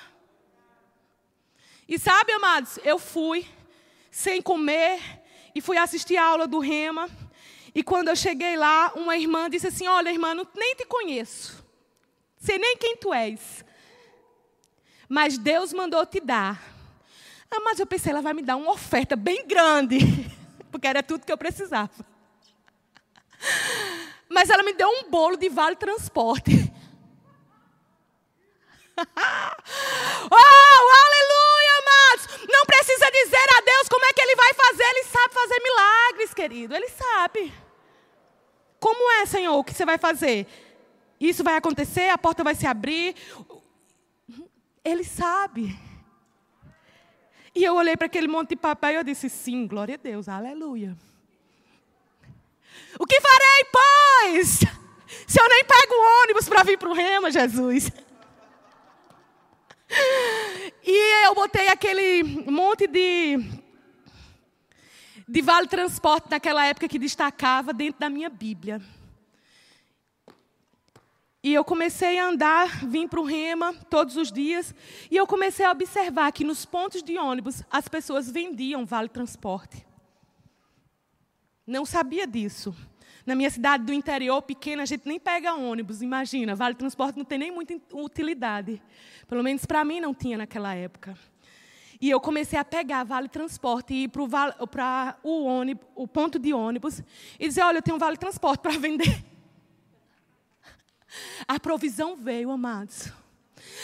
E 1.88 2.00
sabe, 2.00 2.32
amados, 2.32 2.80
eu 2.84 2.98
fui 2.98 3.48
sem 4.10 4.42
comer 4.42 5.00
e 5.54 5.62
fui 5.62 5.78
assistir 5.78 6.18
a 6.18 6.26
aula 6.26 6.48
do 6.48 6.60
Rema. 6.60 7.10
E 7.76 7.84
quando 7.84 8.08
eu 8.08 8.16
cheguei 8.16 8.56
lá, 8.56 8.94
uma 8.96 9.18
irmã 9.18 9.50
disse 9.50 9.68
assim: 9.68 9.88
Olha, 9.88 10.10
irmã, 10.10 10.34
nem 10.56 10.76
te 10.76 10.86
conheço, 10.86 11.63
sei 12.44 12.58
nem 12.58 12.76
quem 12.76 12.98
tu 12.98 13.14
és, 13.14 13.64
mas 15.08 15.38
Deus 15.38 15.72
mandou 15.72 16.06
te 16.06 16.20
dar. 16.20 16.62
Ah, 17.50 17.60
mas 17.62 17.80
eu 17.80 17.86
pensei, 17.86 18.12
ela 18.12 18.22
vai 18.22 18.34
me 18.34 18.42
dar 18.42 18.58
uma 18.58 18.72
oferta 18.72 19.16
bem 19.16 19.48
grande, 19.48 20.00
porque 20.70 20.88
era 20.88 21.02
tudo 21.02 21.26
que 21.26 21.32
eu 21.32 21.38
precisava. 21.38 22.06
Mas 24.28 24.50
ela 24.50 24.64
me 24.64 24.74
deu 24.74 24.90
um 24.90 25.10
bolo 25.10 25.38
de 25.38 25.48
vale 25.50 25.76
transporte. 25.76 26.52
oh, 28.98 30.36
aleluia, 31.06 31.74
amados! 31.80 32.28
Não 32.50 32.66
precisa 32.66 33.10
dizer 33.10 33.48
a 33.58 33.62
Deus 33.62 33.88
como 33.88 34.06
é 34.06 34.14
que 34.14 34.22
Ele 34.22 34.36
vai 34.36 34.54
fazer, 34.54 34.84
Ele 34.84 35.04
sabe 35.06 35.34
fazer 35.34 35.60
milagres, 35.62 36.34
querido, 36.34 36.76
Ele 36.76 36.90
sabe. 36.90 37.54
Como 38.80 39.12
é, 39.22 39.26
Senhor, 39.26 39.56
o 39.58 39.64
que 39.64 39.74
você 39.74 39.86
vai 39.86 39.98
fazer? 39.98 40.48
Isso 41.24 41.42
vai 41.42 41.56
acontecer, 41.56 42.10
a 42.10 42.18
porta 42.18 42.44
vai 42.44 42.54
se 42.54 42.68
abrir. 42.68 43.16
Ele 44.84 45.06
sabe. 45.06 45.74
E 47.56 47.64
eu 47.64 47.76
olhei 47.76 47.96
para 47.96 48.08
aquele 48.08 48.28
monte 48.28 48.50
de 48.50 48.56
papel 48.58 48.92
e 48.92 48.96
eu 48.96 49.04
disse: 49.06 49.30
sim, 49.30 49.66
glória 49.66 49.96
a 49.96 49.98
Deus, 49.98 50.28
aleluia. 50.28 50.98
O 53.00 53.06
que 53.06 53.22
farei, 53.22 53.66
pois? 53.72 54.60
Se 55.26 55.40
eu 55.40 55.48
nem 55.48 55.64
pego 55.64 55.94
o 55.94 56.24
ônibus 56.24 56.50
para 56.50 56.64
vir 56.64 56.78
para 56.78 56.90
o 56.90 56.94
Rema, 56.94 57.32
Jesus. 57.32 57.90
E 60.84 61.26
eu 61.26 61.36
botei 61.36 61.70
aquele 61.70 62.24
monte 62.52 62.86
de, 62.86 63.38
de 65.26 65.42
vale 65.42 65.68
transporte 65.68 66.30
naquela 66.30 66.66
época 66.66 66.90
que 66.90 67.00
destacava 67.00 67.72
dentro 67.72 68.02
da 68.02 68.10
minha 68.10 68.30
Bíblia. 68.30 68.82
E 71.44 71.54
eu 71.54 71.66
comecei 71.66 72.18
a 72.18 72.28
andar, 72.28 72.88
vim 72.88 73.06
para 73.06 73.20
o 73.20 73.26
Rema 73.26 73.74
todos 73.90 74.16
os 74.16 74.32
dias, 74.32 74.74
e 75.12 75.18
eu 75.18 75.28
comecei 75.28 75.66
a 75.66 75.72
observar 75.72 76.32
que 76.32 76.46
nos 76.46 76.64
pontos 76.64 77.04
de 77.04 77.18
ônibus 77.18 77.64
as 77.70 77.90
pessoas 77.90 78.32
vendiam 78.32 78.86
vale 78.86 79.10
transporte. 79.10 79.86
Não 81.68 81.86
sabia 81.86 82.26
disso. 82.26 82.74
Na 83.26 83.36
minha 83.36 83.50
cidade 83.50 83.84
do 83.84 83.94
interior, 83.94 84.42
pequena, 84.42 84.84
a 84.84 84.86
gente 84.86 85.06
nem 85.06 85.20
pega 85.20 85.54
ônibus, 85.54 86.02
imagina. 86.02 86.56
Vale 86.56 86.76
transporte 86.76 87.18
não 87.18 87.26
tem 87.26 87.38
nem 87.38 87.52
muita 87.52 87.78
utilidade. 87.94 88.82
Pelo 89.28 89.44
menos 89.44 89.66
para 89.66 89.84
mim 89.84 90.00
não 90.00 90.14
tinha 90.14 90.38
naquela 90.38 90.74
época. 90.74 91.18
E 92.00 92.10
eu 92.10 92.22
comecei 92.22 92.58
a 92.58 92.66
pegar 92.66 93.04
vale 93.04 93.28
transporte 93.28 93.94
e 93.94 94.04
ir 94.04 94.10
para 94.10 95.18
o, 95.24 95.44
ônibus, 95.44 95.86
o 95.94 96.08
ponto 96.08 96.40
de 96.40 96.54
ônibus 96.54 97.02
e 97.38 97.48
dizer: 97.48 97.64
Olha, 97.64 97.78
eu 97.78 97.82
tenho 97.82 97.96
um 97.96 98.00
vale 98.00 98.18
transporte 98.18 98.62
para 98.62 98.76
vender. 98.80 99.33
A 101.48 101.60
provisão 101.60 102.16
veio, 102.16 102.52
amados. 102.52 103.12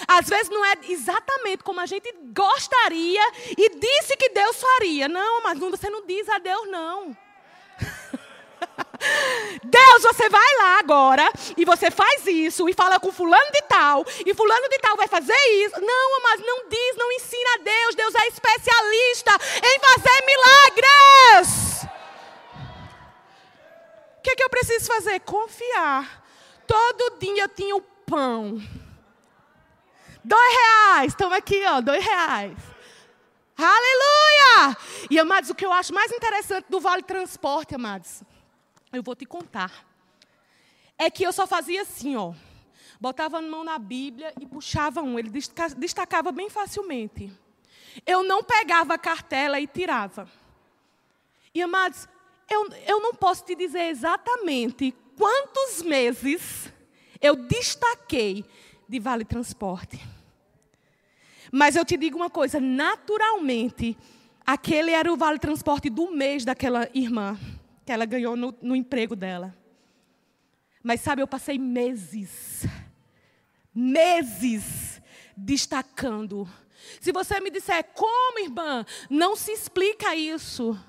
Às 0.07 0.27
vezes 0.27 0.49
não 0.49 0.65
é 0.65 0.75
exatamente 0.89 1.63
como 1.63 1.79
a 1.79 1.85
gente 1.85 2.13
gostaria 2.33 3.21
e 3.57 3.69
disse 3.77 4.15
que 4.17 4.29
Deus 4.29 4.57
faria. 4.59 5.07
Não, 5.07 5.43
mas 5.43 5.59
você 5.59 5.89
não 5.89 6.05
diz 6.05 6.27
a 6.29 6.37
Deus, 6.37 6.69
não. 6.69 7.15
Deus, 9.63 10.03
você 10.03 10.29
vai 10.29 10.55
lá 10.57 10.79
agora 10.79 11.31
e 11.55 11.63
você 11.65 11.89
faz 11.89 12.25
isso 12.27 12.67
e 12.67 12.73
fala 12.73 12.99
com 12.99 13.11
fulano 13.11 13.51
de 13.51 13.61
tal 13.63 14.05
e 14.25 14.33
fulano 14.33 14.67
de 14.69 14.77
tal 14.79 14.97
vai 14.97 15.07
fazer 15.07 15.37
isso. 15.65 15.79
Não, 15.79 16.21
mas 16.23 16.41
não 16.41 16.67
diz, 16.69 16.95
não 16.97 17.11
ensina 17.11 17.53
a 17.55 17.57
Deus. 17.57 17.95
Deus 17.95 18.15
é 18.15 18.27
especialista 18.27 19.31
em 19.63 19.79
fazer 19.79 20.25
milagres. 20.25 21.83
O 24.17 24.21
que, 24.21 24.31
é 24.31 24.35
que 24.35 24.43
eu 24.43 24.49
preciso 24.49 24.85
fazer? 24.85 25.19
Confiar. 25.21 26.28
Todo 26.69 27.17
dia 27.17 27.45
eu 27.45 27.49
tinha 27.49 27.75
o 27.75 27.81
pão. 27.81 28.61
Dois 30.23 30.53
reais. 30.53 31.13
Estão 31.13 31.33
aqui, 31.33 31.65
ó, 31.65 31.81
dois 31.81 32.05
reais. 32.05 32.55
Aleluia! 33.57 34.77
E, 35.09 35.17
amados, 35.17 35.49
o 35.49 35.55
que 35.55 35.65
eu 35.65 35.73
acho 35.73 35.91
mais 35.91 36.11
interessante 36.11 36.67
do 36.69 36.79
Vale 36.79 37.01
Transporte, 37.01 37.73
amados, 37.73 38.21
eu 38.93 39.01
vou 39.01 39.15
te 39.15 39.25
contar. 39.25 39.83
É 40.95 41.09
que 41.09 41.23
eu 41.23 41.33
só 41.33 41.47
fazia 41.47 41.81
assim, 41.81 42.15
ó. 42.15 42.33
Botava 43.01 43.39
a 43.39 43.41
mão 43.41 43.63
na 43.63 43.79
Bíblia 43.79 44.31
e 44.39 44.45
puxava 44.45 45.01
um. 45.01 45.17
Ele 45.17 45.31
destacava 45.75 46.31
bem 46.31 46.51
facilmente. 46.51 47.31
Eu 48.05 48.21
não 48.21 48.43
pegava 48.43 48.93
a 48.93 48.97
cartela 48.99 49.59
e 49.59 49.65
tirava. 49.65 50.29
E, 51.51 51.63
amados, 51.63 52.07
eu, 52.47 52.69
eu 52.85 53.01
não 53.01 53.15
posso 53.15 53.43
te 53.43 53.55
dizer 53.55 53.89
exatamente 53.89 54.93
quantos 55.19 55.81
meses 55.81 56.71
eu 57.19 57.35
destaquei 57.35 58.45
de 58.87 58.99
Vale 58.99 59.25
Transporte. 59.25 59.99
Mas 61.51 61.75
eu 61.75 61.83
te 61.83 61.97
digo 61.97 62.15
uma 62.15 62.29
coisa: 62.29 62.61
naturalmente, 62.61 63.97
aquele 64.45 64.91
era 64.91 65.11
o 65.11 65.17
Vale 65.17 65.37
Transporte 65.37 65.89
do 65.89 66.09
mês 66.11 66.45
daquela 66.45 66.89
irmã 66.93 67.37
que 67.85 67.91
ela 67.91 68.05
ganhou 68.05 68.37
no, 68.37 68.55
no 68.61 68.75
emprego 68.75 69.15
dela. 69.15 69.53
Mas 70.81 71.01
sabe, 71.01 71.21
eu 71.21 71.27
passei 71.27 71.57
meses, 71.59 72.65
meses 73.75 75.01
destacando. 75.35 76.47
Se 77.01 77.11
você 77.11 77.41
me 77.41 77.51
disser, 77.51 77.83
como 77.93 78.39
irmã, 78.39 78.85
não 79.09 79.35
se 79.35 79.51
explica 79.51 80.15
isso. 80.15 80.79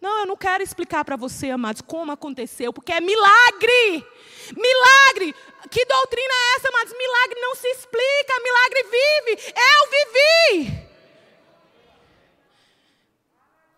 Não, 0.00 0.20
eu 0.20 0.26
não 0.26 0.36
quero 0.36 0.62
explicar 0.62 1.04
para 1.04 1.16
você, 1.16 1.50
amados, 1.50 1.82
como 1.82 2.12
aconteceu, 2.12 2.72
porque 2.72 2.92
é 2.92 3.00
milagre. 3.00 4.06
Milagre. 4.56 5.34
Que 5.70 5.84
doutrina 5.84 6.32
é 6.32 6.56
essa, 6.56 6.68
amados? 6.68 6.94
Milagre 6.96 7.40
não 7.40 7.54
se 7.56 7.66
explica, 7.68 8.40
milagre 8.42 8.82
vive. 8.84 9.52
Eu 9.56 10.62
vivi. 10.64 10.88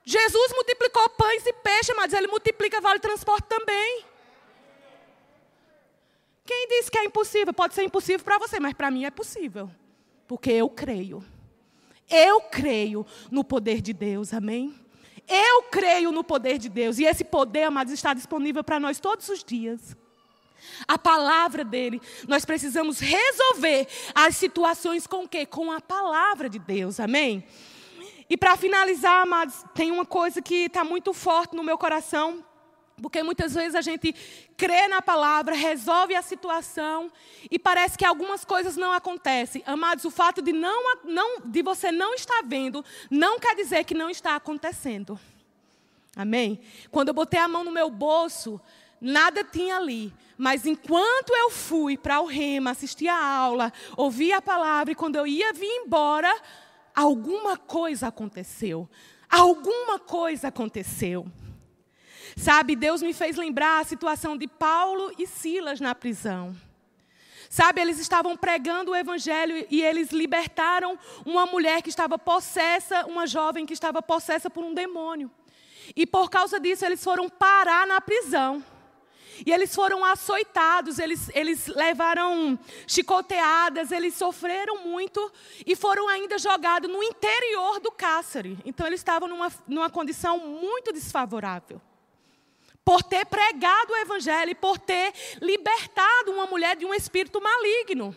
Jesus 0.05 0.53
multiplicou 0.53 1.09
pães 1.11 1.47
e 1.47 1.53
peixes, 1.53 1.95
mas 1.97 2.13
ele 2.13 2.27
multiplica 2.27 2.81
vale 2.81 2.99
transporte 2.99 3.47
também. 3.49 4.05
Quem 6.45 6.67
disse 6.69 6.91
que 6.91 6.99
é 6.99 7.05
impossível? 7.05 7.55
Pode 7.55 7.75
ser 7.75 7.85
impossível 7.85 8.25
para 8.25 8.39
você, 8.39 8.59
mas 8.59 8.75
para 8.75 8.91
mim 8.91 9.05
é 9.05 9.11
possível. 9.11 9.71
Porque 10.27 10.51
eu 10.51 10.69
creio. 10.69 11.25
Eu 12.09 12.41
creio 12.41 13.07
no 13.31 13.45
poder 13.45 13.81
de 13.81 13.93
Deus, 13.93 14.35
amém? 14.35 14.75
Eu 15.33 15.63
creio 15.63 16.11
no 16.11 16.25
poder 16.25 16.59
de 16.59 16.69
Deus. 16.69 16.99
E 16.99 17.05
esse 17.05 17.23
poder, 17.23 17.63
amados, 17.63 17.93
está 17.93 18.13
disponível 18.13 18.65
para 18.65 18.81
nós 18.81 18.99
todos 18.99 19.29
os 19.29 19.45
dias. 19.45 19.97
A 20.89 20.99
palavra 20.99 21.65
dele, 21.65 22.03
nós 22.27 22.45
precisamos 22.45 22.99
resolver 22.99 23.87
as 24.13 24.37
situações 24.37 25.07
com 25.07 25.25
o 25.25 25.29
quê? 25.29 25.47
Com 25.47 25.71
a 25.71 25.81
palavra 25.81 26.51
de 26.51 26.59
Deus, 26.59 26.99
amém? 26.99 27.45
E 28.29 28.37
para 28.37 28.57
finalizar, 28.57 29.23
amados, 29.23 29.65
tem 29.73 29.91
uma 29.91 30.05
coisa 30.05 30.43
que 30.43 30.67
está 30.67 30.85
muito 30.85 31.13
forte 31.13 31.55
no 31.55 31.63
meu 31.63 31.79
coração, 31.79 32.45
porque 33.01 33.23
muitas 33.23 33.55
vezes 33.55 33.75
a 33.75 33.81
gente 33.81 34.15
crê 34.57 34.89
na 34.89 35.01
palavra, 35.01 35.55
resolve 35.55 36.15
a 36.15 36.23
situação 36.23 37.11
e 37.51 37.59
parece 37.59 37.97
que 37.97 38.05
algumas 38.05 38.45
coisas 38.45 38.77
não 38.77 38.93
acontecem. 38.93 39.63
Amados, 39.67 40.05
o 40.05 40.11
fato 40.11 40.43
de, 40.43 40.53
não, 40.53 40.97
não, 41.05 41.41
de 41.45 41.63
você 41.63 41.91
não 41.91 42.15
estar 42.15 42.43
vendo 42.45 42.85
não 43.11 43.39
quer 43.39 43.55
dizer 43.55 43.85
que 43.85 43.95
não 43.95 44.11
está 44.11 44.37
acontecendo. 44.37 45.19
Amém? 46.17 46.61
Quando 46.91 47.09
eu 47.09 47.15
botei 47.15 47.41
a 47.41 47.49
mão 47.49 47.65
no 47.65 47.71
meu 47.71 47.89
bolso, 47.89 48.61
nada 49.01 49.43
tinha 49.45 49.77
ali. 49.77 50.13
Mas 50.37 50.67
enquanto 50.67 51.35
eu 51.35 51.51
fui 51.51 51.97
para 51.97 52.21
o 52.21 52.27
rema, 52.27 52.71
assistir 52.71 53.09
a 53.09 53.23
aula, 53.23 53.73
ouvi 53.97 54.33
a 54.33 54.43
palavra 54.43 54.93
e 54.93 54.97
quando 54.97 55.17
eu 55.17 55.27
ia 55.27 55.53
vir 55.53 55.67
embora, 55.67 56.35
alguma 56.95 57.57
coisa 57.57 58.09
aconteceu. 58.09 58.89
Alguma 59.29 59.99
coisa 59.99 60.49
aconteceu. 60.49 61.27
Sabe, 62.41 62.75
Deus 62.75 63.03
me 63.03 63.13
fez 63.13 63.37
lembrar 63.37 63.81
a 63.81 63.85
situação 63.85 64.35
de 64.35 64.49
Paulo 64.49 65.13
e 65.19 65.27
Silas 65.27 65.79
na 65.79 65.95
prisão. 65.95 66.57
Sabe, 67.51 67.83
eles 67.83 67.99
estavam 67.99 68.35
pregando 68.35 68.93
o 68.93 68.97
evangelho 68.97 69.67
e 69.71 69.83
eles 69.83 70.11
libertaram 70.11 70.99
uma 71.27 71.45
mulher 71.45 71.83
que 71.83 71.91
estava 71.91 72.19
possessa, 72.19 73.05
uma 73.05 73.27
jovem 73.27 73.67
que 73.67 73.75
estava 73.75 74.01
possessa 74.01 74.49
por 74.49 74.65
um 74.65 74.73
demônio. 74.73 75.31
E 75.95 76.07
por 76.07 76.31
causa 76.31 76.59
disso, 76.59 76.87
eles 76.87 77.05
foram 77.05 77.29
parar 77.29 77.87
na 77.87 78.01
prisão. 78.01 78.65
E 79.45 79.53
eles 79.53 79.75
foram 79.75 80.03
açoitados, 80.03 80.99
eles, 80.99 81.29
eles 81.35 81.67
levaram 81.67 82.59
chicoteadas, 82.87 83.93
eles 83.93 84.15
sofreram 84.15 84.83
muito 84.83 85.31
e 85.67 85.77
foram 85.77 86.09
ainda 86.09 86.39
jogados 86.39 86.91
no 86.91 87.03
interior 87.03 87.81
do 87.81 87.93
cárcere. 87.93 88.59
Então 88.65 88.87
eles 88.87 89.01
estavam 89.01 89.29
numa, 89.29 89.53
numa 89.69 89.91
condição 89.91 90.39
muito 90.39 90.91
desfavorável. 90.91 91.83
Por 92.91 93.05
ter 93.05 93.25
pregado 93.25 93.93
o 93.93 93.97
evangelho 93.99 94.51
e 94.51 94.55
por 94.57 94.77
ter 94.77 95.15
libertado 95.41 96.33
uma 96.33 96.47
mulher 96.47 96.75
de 96.75 96.85
um 96.85 96.93
espírito 96.93 97.41
maligno. 97.41 98.17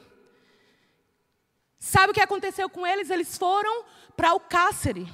Sabe 1.77 2.09
o 2.09 2.13
que 2.13 2.19
aconteceu 2.19 2.67
com 2.67 2.88
eles? 2.88 3.12
Eles 3.12 3.38
foram 3.38 3.86
para 4.17 4.33
o 4.33 4.39
cárcere. 4.39 5.07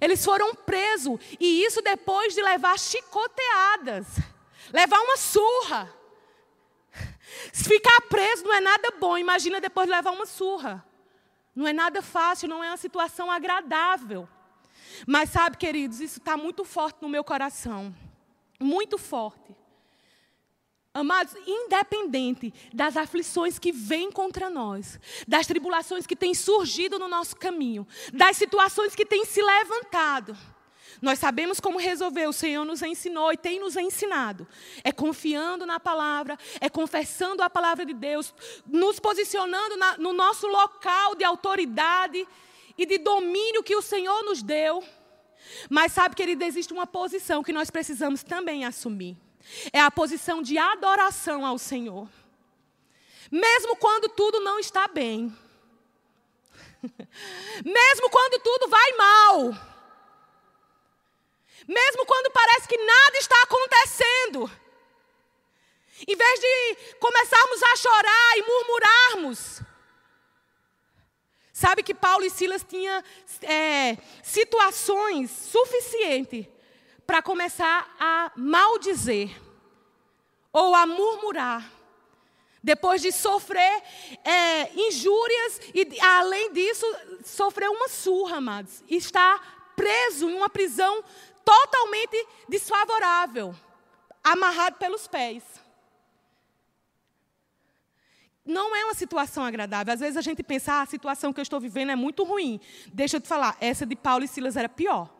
Eles 0.00 0.24
foram 0.24 0.54
presos, 0.54 1.18
e 1.40 1.64
isso 1.64 1.82
depois 1.82 2.36
de 2.36 2.40
levar 2.40 2.78
chicoteadas, 2.78 4.06
levar 4.72 5.00
uma 5.00 5.16
surra. 5.16 5.92
Ficar 7.52 8.02
preso 8.02 8.44
não 8.44 8.54
é 8.54 8.60
nada 8.60 8.92
bom, 9.00 9.18
imagina 9.18 9.60
depois 9.60 9.88
de 9.88 9.92
levar 9.96 10.12
uma 10.12 10.26
surra. 10.26 10.86
Não 11.52 11.66
é 11.66 11.72
nada 11.72 12.00
fácil, 12.00 12.48
não 12.48 12.62
é 12.62 12.68
uma 12.68 12.76
situação 12.76 13.28
agradável. 13.28 14.28
Mas 15.04 15.30
sabe, 15.30 15.56
queridos, 15.56 15.98
isso 15.98 16.20
está 16.20 16.36
muito 16.36 16.64
forte 16.64 16.98
no 17.02 17.08
meu 17.08 17.24
coração. 17.24 17.92
Muito 18.58 18.98
forte. 18.98 19.56
Amados, 20.92 21.34
independente 21.46 22.52
das 22.72 22.96
aflições 22.96 23.58
que 23.58 23.70
vêm 23.70 24.10
contra 24.10 24.50
nós, 24.50 24.98
das 25.28 25.46
tribulações 25.46 26.06
que 26.06 26.16
têm 26.16 26.34
surgido 26.34 26.98
no 26.98 27.06
nosso 27.06 27.36
caminho, 27.36 27.86
das 28.12 28.36
situações 28.36 28.94
que 28.94 29.06
têm 29.06 29.24
se 29.24 29.40
levantado, 29.40 30.36
nós 31.00 31.18
sabemos 31.18 31.60
como 31.60 31.78
resolver, 31.78 32.26
o 32.26 32.32
Senhor 32.32 32.64
nos 32.64 32.82
ensinou 32.82 33.32
e 33.32 33.36
tem 33.36 33.60
nos 33.60 33.76
ensinado. 33.76 34.46
É 34.82 34.90
confiando 34.90 35.64
na 35.64 35.78
palavra, 35.78 36.36
é 36.60 36.68
confessando 36.68 37.42
a 37.42 37.50
palavra 37.50 37.86
de 37.86 37.94
Deus, 37.94 38.34
nos 38.66 38.98
posicionando 38.98 39.76
na, 39.76 39.96
no 39.98 40.12
nosso 40.12 40.46
local 40.48 41.14
de 41.14 41.24
autoridade 41.24 42.26
e 42.76 42.84
de 42.84 42.98
domínio 42.98 43.62
que 43.62 43.76
o 43.76 43.82
Senhor 43.82 44.24
nos 44.24 44.42
deu. 44.42 44.82
Mas 45.68 45.92
sabe, 45.92 46.14
querido, 46.14 46.44
existe 46.44 46.72
uma 46.72 46.86
posição 46.86 47.42
que 47.42 47.52
nós 47.52 47.70
precisamos 47.70 48.22
também 48.22 48.64
assumir. 48.64 49.16
É 49.72 49.80
a 49.80 49.90
posição 49.90 50.42
de 50.42 50.58
adoração 50.58 51.44
ao 51.44 51.58
Senhor. 51.58 52.08
Mesmo 53.30 53.76
quando 53.76 54.08
tudo 54.08 54.40
não 54.40 54.58
está 54.58 54.88
bem. 54.88 55.34
Mesmo 57.64 58.10
quando 58.10 58.42
tudo 58.42 58.68
vai 58.68 58.92
mal. 58.92 59.38
Mesmo 61.66 62.06
quando 62.06 62.30
parece 62.30 62.68
que 62.68 62.78
nada 62.78 63.18
está 63.18 63.42
acontecendo. 63.42 64.50
Em 66.06 66.16
vez 66.16 66.40
de 66.40 66.94
começarmos 67.00 67.62
a 67.62 67.76
chorar 67.76 68.38
e 68.38 68.42
murmurarmos. 68.42 69.62
Sabe 71.58 71.82
que 71.82 71.92
Paulo 71.92 72.24
e 72.24 72.30
Silas 72.30 72.62
tinham 72.62 73.02
é, 73.42 73.98
situações 74.22 75.28
suficientes 75.28 76.46
para 77.04 77.20
começar 77.20 77.96
a 77.98 78.30
maldizer 78.36 79.28
ou 80.52 80.72
a 80.72 80.86
murmurar. 80.86 81.68
Depois 82.62 83.02
de 83.02 83.10
sofrer 83.10 83.82
é, 84.24 84.72
injúrias 84.72 85.60
e, 85.74 86.00
além 86.00 86.52
disso, 86.52 86.86
sofrer 87.24 87.68
uma 87.68 87.88
surra, 87.88 88.36
amados. 88.36 88.84
E 88.86 88.94
está 88.94 89.40
preso 89.74 90.30
em 90.30 90.36
uma 90.36 90.48
prisão 90.48 91.02
totalmente 91.44 92.24
desfavorável, 92.48 93.52
amarrado 94.22 94.76
pelos 94.76 95.08
pés. 95.08 95.42
Não 98.48 98.74
é 98.74 98.82
uma 98.82 98.94
situação 98.94 99.44
agradável. 99.44 99.92
Às 99.92 100.00
vezes 100.00 100.16
a 100.16 100.22
gente 100.22 100.42
pensa, 100.42 100.72
ah, 100.72 100.80
a 100.80 100.86
situação 100.86 101.34
que 101.34 101.38
eu 101.38 101.42
estou 101.42 101.60
vivendo 101.60 101.90
é 101.90 101.96
muito 101.96 102.24
ruim. 102.24 102.58
Deixa 102.86 103.18
eu 103.18 103.20
te 103.20 103.28
falar, 103.28 103.54
essa 103.60 103.84
de 103.84 103.94
Paulo 103.94 104.24
e 104.24 104.28
Silas 104.28 104.56
era 104.56 104.70
pior. 104.70 105.10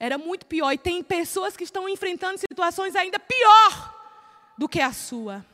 Era 0.00 0.18
muito 0.18 0.44
pior. 0.46 0.72
E 0.72 0.78
tem 0.78 1.04
pessoas 1.04 1.56
que 1.56 1.62
estão 1.62 1.88
enfrentando 1.88 2.36
situações 2.36 2.96
ainda 2.96 3.20
pior 3.20 3.94
do 4.58 4.68
que 4.68 4.80
a 4.80 4.92
sua. 4.92 5.46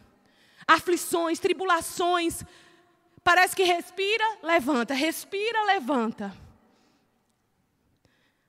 Aflições, 0.66 1.38
tribulações. 1.38 2.42
Parece 3.22 3.54
que 3.54 3.64
respira, 3.64 4.38
levanta, 4.42 4.94
respira, 4.94 5.62
levanta. 5.64 6.34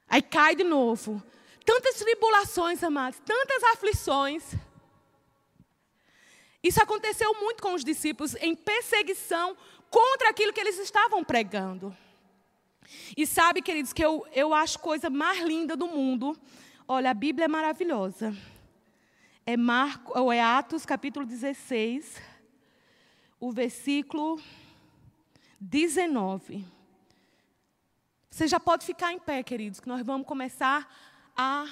Aí 0.08 0.22
cai 0.22 0.56
de 0.56 0.64
novo. 0.64 1.22
Tantas 1.66 1.96
tribulações, 1.96 2.82
amados, 2.82 3.20
tantas 3.26 3.62
aflições. 3.66 4.56
Isso 6.62 6.82
aconteceu 6.82 7.34
muito 7.36 7.64
com 7.64 7.74
os 7.74 7.84
discípulos 7.84 8.36
em 8.36 8.56
perseguição 8.56 9.56
contra 9.90 10.30
aquilo 10.30 10.54
que 10.54 10.60
eles 10.60 10.78
estavam 10.78 11.24
pregando. 11.24 11.96
E 13.16 13.26
sabe, 13.26 13.62
queridos, 13.62 13.94
que 13.94 14.04
eu, 14.04 14.26
eu 14.34 14.54
acho 14.54 14.80
coisa 14.80 15.10
mais 15.10 15.40
linda 15.40 15.76
do 15.76 15.88
mundo. 15.88 16.38
Olha, 16.88 17.12
a 17.12 17.14
Bíblia 17.14 17.46
é 17.46 17.48
maravilhosa. 17.48 18.36
É, 19.46 19.56
Marco, 19.56 20.18
ou 20.20 20.32
é 20.32 20.42
Atos 20.42 20.86
capítulo 20.86 21.26
16, 21.26 22.22
o 23.40 23.52
versículo 23.52 24.40
19. 25.60 26.66
Você 28.30 28.48
já 28.48 28.60
pode 28.60 28.86
ficar 28.86 29.12
em 29.14 29.20
pé, 29.20 29.42
queridos, 29.44 29.80
que 29.80 29.88
nós 29.88 30.06
vamos 30.06 30.28
começar 30.28 30.88
a 31.36 31.66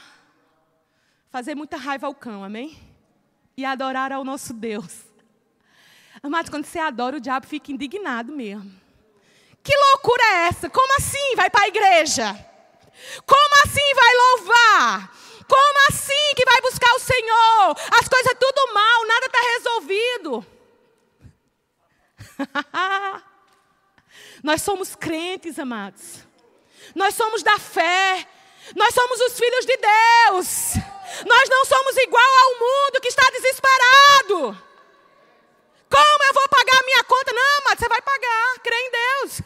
fazer 1.30 1.56
muita 1.56 1.78
raiva 1.78 2.08
ao 2.08 2.15
cão, 2.15 2.43
amém? 2.43 2.78
E 3.60 3.65
adorar 3.65 4.12
ao 4.13 4.24
nosso 4.24 4.54
Deus. 4.54 5.08
Amados, 6.22 6.52
quando 6.52 6.65
você 6.65 6.78
adora, 6.78 7.17
o 7.17 7.20
diabo 7.20 7.48
fica 7.48 7.72
indignado 7.72 8.32
mesmo. 8.32 8.72
Que 9.63 9.76
loucura 9.76 10.24
é 10.24 10.48
essa? 10.48 10.70
Como 10.70 10.96
assim 10.96 11.36
vai 11.36 11.50
para 11.50 11.65
a 11.65 11.67
igreja? 11.67 12.34
Como 13.26 13.56
assim 13.65 13.96
vai 13.96 14.15
louvar? 14.15 15.12
Como 15.48 15.88
assim 15.89 16.36
que 16.36 16.46
vai 16.46 16.62
buscar 16.62 16.93
o 16.93 17.00
Senhor? 17.00 17.76
As 18.00 18.08
coisas 18.08 18.38
tudo 18.39 18.74
mal, 18.76 19.08
nada 19.08 19.26
está 19.26 19.39
resolvido. 19.56 20.46
Nós 24.43 24.62
somos 24.62 24.96
crentes, 24.96 25.58
amados. 25.58 26.20
Nós 26.93 27.15
somos 27.15 27.41
da 27.41 27.58
fé. 27.58 28.28
Nós 28.75 28.93
somos 28.93 29.19
os 29.21 29.38
filhos 29.38 29.65
de 29.65 29.77
Deus. 29.77 30.73
Nós 31.25 31.49
não 31.49 31.65
somos 31.65 31.97
igual 31.97 32.38
ao 32.43 32.60
mundo 32.60 33.01
que 33.01 33.08
está 33.08 33.30
desesperado. 33.32 34.67
Como 35.89 36.23
eu 36.23 36.34
vou 36.34 36.49
pagar 36.49 36.80
a 36.80 36.86
minha 36.86 37.03
conta? 37.03 37.34
Não, 37.34 37.63
mas 37.65 37.80
você 37.80 37.88
vai 37.88 38.01
pagar. 38.01 38.60
Crê 38.60 38.75
em 38.75 38.91
Deus. 38.91 39.41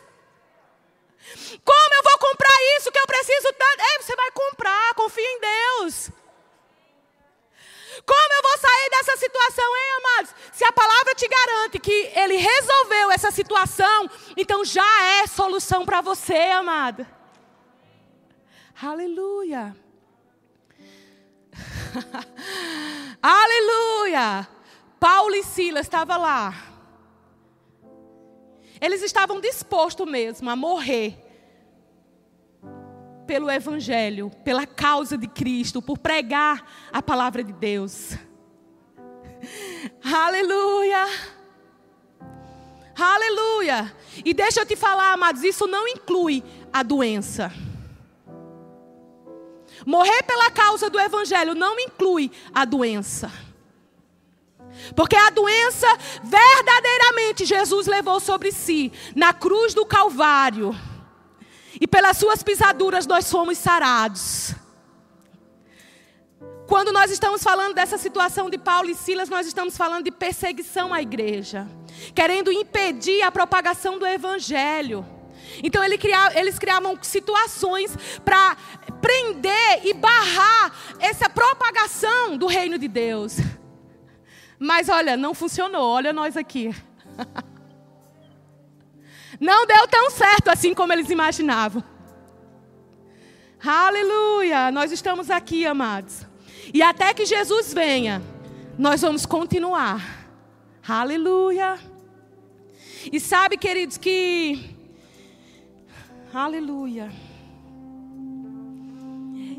Como 1.63 1.93
eu 1.95 2.03
vou 2.03 2.17
comprar 2.17 2.55
isso 2.77 2.91
que 2.91 2.99
eu 2.99 3.07
preciso 3.07 3.53
tanto? 3.53 3.81
É, 3.81 4.01
você 4.01 4.15
vai 4.15 4.31
comprar, 4.31 4.93
confia 4.95 5.23
em 5.23 5.39
Deus. 5.39 6.10
Como 8.05 8.34
eu 8.34 8.41
vou 8.41 8.57
sair 8.57 8.89
dessa 8.89 9.17
situação, 9.17 9.77
hein, 9.77 9.91
amados? 9.97 10.36
Se 10.51 10.65
a 10.65 10.71
palavra 10.71 11.13
te 11.13 11.27
garante 11.27 11.79
que 11.79 12.12
Ele 12.15 12.38
resolveu 12.38 13.12
essa 13.12 13.29
situação, 13.29 14.10
então 14.36 14.65
já 14.65 15.03
é 15.21 15.27
solução 15.27 15.86
para 15.86 16.01
você, 16.01 16.38
amado. 16.51 17.05
Aleluia. 18.82 19.76
Aleluia. 23.22 24.48
Paulo 25.00 25.36
e 25.36 25.43
Silas 25.43 25.86
estavam 25.86 26.20
lá. 26.20 26.53
Eles 28.80 29.03
estavam 29.03 29.39
dispostos 29.39 30.10
mesmo 30.10 30.49
a 30.49 30.55
morrer 30.55 31.16
pelo 33.28 33.51
Evangelho, 33.51 34.32
pela 34.43 34.66
causa 34.66 35.16
de 35.16 35.28
Cristo, 35.28 35.80
por 35.82 35.99
pregar 35.99 36.66
a 36.91 37.03
palavra 37.03 37.43
de 37.43 37.53
Deus. 37.53 38.18
Aleluia. 40.03 41.05
Aleluia. 42.97 43.95
E 44.26 44.34
deixa 44.34 44.62
eu 44.62 44.66
te 44.66 44.76
falar, 44.76 45.14
amados, 45.14 45.43
isso 45.43 45.68
não 45.68 45.88
inclui 45.88 46.43
a 46.74 46.82
doença. 46.82 47.51
Morrer 49.86 50.23
pela 50.23 50.51
causa 50.51 50.89
do 50.89 50.99
Evangelho 50.99 51.55
não 51.55 51.79
inclui 51.79 52.32
a 52.53 52.65
doença. 52.65 53.32
Porque 54.95 55.15
a 55.15 55.29
doença, 55.29 55.88
verdadeiramente, 56.23 57.45
Jesus 57.45 57.88
levou 57.88 58.19
sobre 58.19 58.51
si, 58.51 58.91
na 59.15 59.34
cruz 59.34 59.73
do 59.73 59.86
Calvário. 59.86 60.75
E 61.79 61.88
pelas 61.88 62.17
suas 62.17 62.43
pisaduras 62.43 63.05
nós 63.05 63.29
fomos 63.29 63.57
sarados. 63.57 64.53
Quando 66.67 66.93
nós 66.93 67.11
estamos 67.11 67.43
falando 67.43 67.73
dessa 67.73 67.97
situação 67.97 68.49
de 68.49 68.57
Paulo 68.57 68.89
e 68.89 68.95
Silas, 68.95 69.27
nós 69.27 69.45
estamos 69.45 69.75
falando 69.75 70.05
de 70.05 70.11
perseguição 70.11 70.93
à 70.93 71.01
igreja, 71.01 71.67
querendo 72.15 72.51
impedir 72.51 73.21
a 73.23 73.32
propagação 73.32 73.99
do 73.99 74.07
evangelho. 74.07 75.05
Então 75.64 75.84
eles 75.84 76.60
criavam 76.60 76.97
situações 77.02 77.97
para 78.24 78.56
prender 79.02 79.86
e 79.86 79.93
barrar 79.93 80.72
essa 80.99 81.30
propagação 81.30 82.38
do 82.38 82.47
reino 82.47 82.78
de 82.78 82.88
Deus. 82.88 83.38
Mas 84.60 84.89
olha, 84.89 85.18
não 85.18 85.34
funcionou. 85.34 85.89
Olha 85.89 86.14
nós 86.14 86.38
aqui. 86.38 86.74
Não 89.39 89.66
deu 89.66 89.88
tão 89.88 90.12
certo 90.12 90.49
assim 90.49 90.72
como 90.72 90.93
eles 90.93 91.10
imaginavam. 91.10 91.84
Aleluia! 93.64 94.72
Nós 94.72 94.91
estamos 94.91 95.32
aqui, 95.32 95.66
amados. 95.66 96.28
E 96.72 96.82
até 96.84 97.12
que 97.12 97.26
Jesus 97.26 97.74
venha, 97.74 98.22
nós 98.78 99.02
vamos 99.02 99.26
continuar. 99.26 100.28
Aleluia! 100.88 101.80
E 103.12 103.20
sabe, 103.20 103.58
queridos, 103.58 103.97
que. 103.97 104.76
Aleluia. 106.34 107.11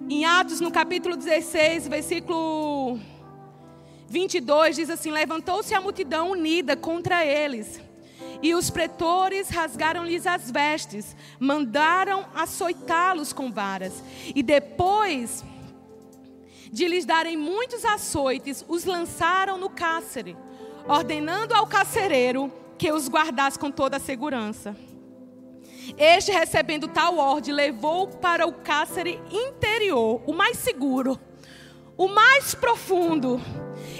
Em 0.08 0.24
Atos, 0.24 0.58
no 0.58 0.70
capítulo 0.70 1.18
16, 1.18 1.86
versículo 1.86 2.98
22, 4.08 4.76
diz 4.76 4.88
assim: 4.88 5.10
Levantou-se 5.10 5.74
a 5.74 5.82
multidão 5.82 6.30
unida 6.30 6.74
contra 6.74 7.26
eles. 7.26 7.78
E 8.40 8.54
os 8.54 8.70
pretores 8.70 9.50
rasgaram-lhes 9.50 10.26
as 10.26 10.50
vestes, 10.50 11.14
mandaram 11.38 12.24
açoitá-los 12.34 13.34
com 13.34 13.52
varas. 13.52 14.02
E 14.34 14.42
depois 14.42 15.44
de 16.72 16.88
lhes 16.88 17.04
darem 17.04 17.36
muitos 17.36 17.84
açoites, 17.84 18.64
os 18.66 18.86
lançaram 18.86 19.58
no 19.58 19.68
cárcere, 19.68 20.34
ordenando 20.88 21.54
ao 21.54 21.66
carcereiro 21.66 22.50
que 22.78 22.90
os 22.90 23.10
guardasse 23.10 23.58
com 23.58 23.70
toda 23.70 23.98
a 23.98 24.00
segurança. 24.00 24.74
Este, 25.97 26.33
recebendo 26.33 26.89
tal 26.89 27.18
ordem, 27.18 27.55
levou 27.55 28.09
para 28.09 28.47
o 28.47 28.53
cárcere 28.53 29.20
interior, 29.30 30.22
o 30.26 30.33
mais 30.33 30.59
seguro, 30.59 31.18
o 31.97 32.09
mais 32.09 32.55
profundo, 32.55 33.41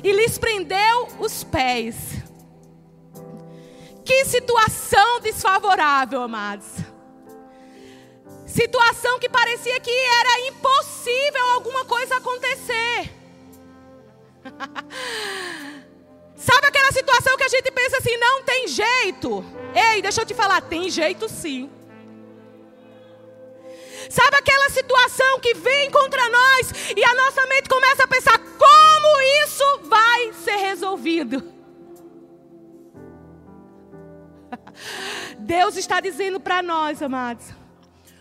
e 0.03 0.13
lhes 0.13 0.39
prendeu 0.39 1.09
os 1.19 1.45
pés. 1.45 2.23
Que 4.05 4.25
situação 4.25 5.21
desfavorável, 5.21 6.23
amados. 6.23 6.67
Situação 8.47 9.19
que 9.19 9.29
parecia 9.29 9.81
que 9.81 9.91
era 9.91 10.49
impossível 10.49 11.45
alguma 11.55 11.85
coisa 11.85 12.17
acontecer. 12.17 13.11
Sabe 16.37 16.67
aquela 16.67 16.93
situação 16.93 17.37
que 17.37 17.45
a 17.45 17.49
gente 17.49 17.71
pensa 17.71 17.99
assim, 17.99 18.17
não 18.17 18.43
tem 18.43 18.69
jeito? 18.69 19.45
Ei, 19.75 20.03
deixa 20.03 20.23
eu 20.23 20.27
te 20.27 20.35
falar, 20.35 20.61
tem 20.63 20.91
jeito 20.91 21.29
sim. 21.29 21.71
Sabe 24.11 24.37
aquela 24.37 24.69
situação 24.71 25.41
que 25.41 25.55
vem 25.55 25.91
contra 25.91 26.29
nós 26.29 26.73
e 26.97 27.05
a 27.05 27.15
nossa 27.15 27.47
mente 27.47 27.69
começa 27.69 28.05
a 28.05 28.09
pensar 28.09 28.39
como 28.39 29.21
isso 29.45 29.81
vai 29.85 30.33
ser 30.33 30.57
resolvido? 30.57 31.53
Deus 35.39 35.77
está 35.77 36.01
dizendo 36.01 36.41
para 36.41 36.63
nós, 36.63 37.03
amados, 37.03 37.47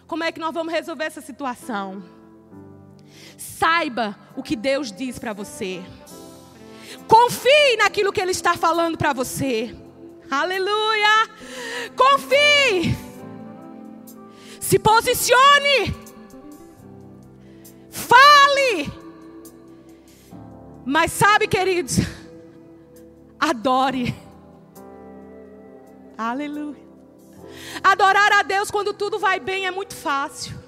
como 0.08 0.24
é 0.24 0.32
que 0.32 0.40
nós 0.40 0.54
vamos 0.54 0.74
resolver 0.74 1.06
essa 1.06 1.22
situação. 1.22 2.04
Saiba 3.38 4.18
o 4.36 4.44
que 4.44 4.56
Deus 4.56 4.92
diz 4.92 5.18
para 5.18 5.34
você. 5.34 5.84
Confie 7.08 7.78
naquilo 7.78 8.12
que 8.12 8.22
Ele 8.22 8.32
está 8.32 8.56
falando 8.56 8.98
para 8.98 9.14
você. 9.14 9.76
Aleluia! 10.30 11.30
Confie. 11.96 12.96
Se 14.60 14.80
posicione. 14.80 15.96
Fale. 17.90 18.92
Mas 20.86 21.12
sabe, 21.12 21.48
queridos, 21.48 21.98
adore. 23.40 24.16
Aleluia. 26.18 26.82
Adorar 27.84 28.32
a 28.34 28.44
Deus 28.44 28.72
quando 28.72 28.94
tudo 28.94 29.20
vai 29.20 29.40
bem 29.40 29.66
é 29.66 29.72
muito 29.72 29.96
fácil. 29.96 30.61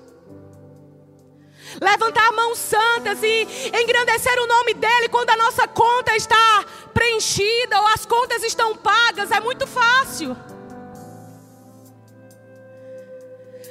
Levantar 1.82 2.32
mãos 2.34 2.57
santas 2.57 3.21
e 3.24 3.47
engrandecer 3.82 4.38
o 4.39 4.47
nome 4.47 4.74
dEle 4.74 5.09
quando 5.09 5.30
a 5.30 5.38
nossa 5.38 5.67
conta 5.67 6.15
está 6.15 6.65
preenchida 6.93 7.80
ou 7.80 7.88
as 7.88 8.05
contas 8.05 8.43
estão 8.43 8.76
pagas 8.76 9.32
é 9.32 9.39
muito 9.39 9.65
fácil. 9.65 10.36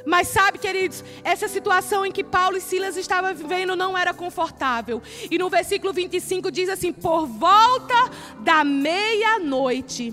Mas 0.04 0.28
sabe, 0.28 0.58
queridos, 0.58 1.04
essa 1.22 1.46
situação 1.46 2.04
em 2.04 2.10
que 2.10 2.24
Paulo 2.24 2.56
e 2.56 2.60
Silas 2.60 2.96
estavam 2.96 3.32
vivendo 3.34 3.76
não 3.76 3.96
era 3.96 4.12
confortável. 4.12 5.00
E 5.30 5.38
no 5.38 5.48
versículo 5.48 5.92
25 5.92 6.50
diz 6.50 6.68
assim: 6.68 6.92
Por 6.92 7.26
volta 7.26 8.10
da 8.40 8.64
meia-noite 8.64 10.12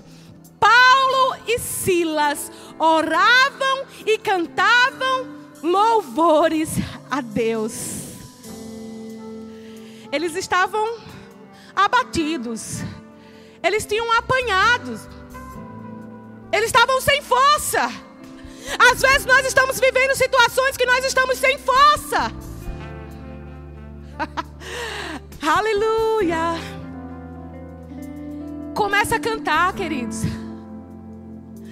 Paulo 0.59 1.37
e 1.47 1.57
Silas 1.57 2.51
oravam 2.77 3.85
e 4.05 4.17
cantavam 4.17 5.38
louvores 5.61 6.69
a 7.09 7.21
Deus. 7.21 7.99
Eles 10.11 10.35
estavam 10.35 10.97
abatidos, 11.75 12.79
eles 13.63 13.85
tinham 13.85 14.11
apanhados, 14.17 15.07
eles 16.51 16.67
estavam 16.67 16.99
sem 17.01 17.21
força. 17.21 17.89
Às 18.91 19.01
vezes 19.01 19.25
nós 19.25 19.45
estamos 19.45 19.79
vivendo 19.79 20.15
situações 20.15 20.77
que 20.77 20.85
nós 20.85 21.05
estamos 21.05 21.37
sem 21.37 21.57
força. 21.57 22.31
Aleluia. 25.41 26.55
Começa 28.75 29.15
a 29.15 29.19
cantar, 29.19 29.73
queridos. 29.73 30.21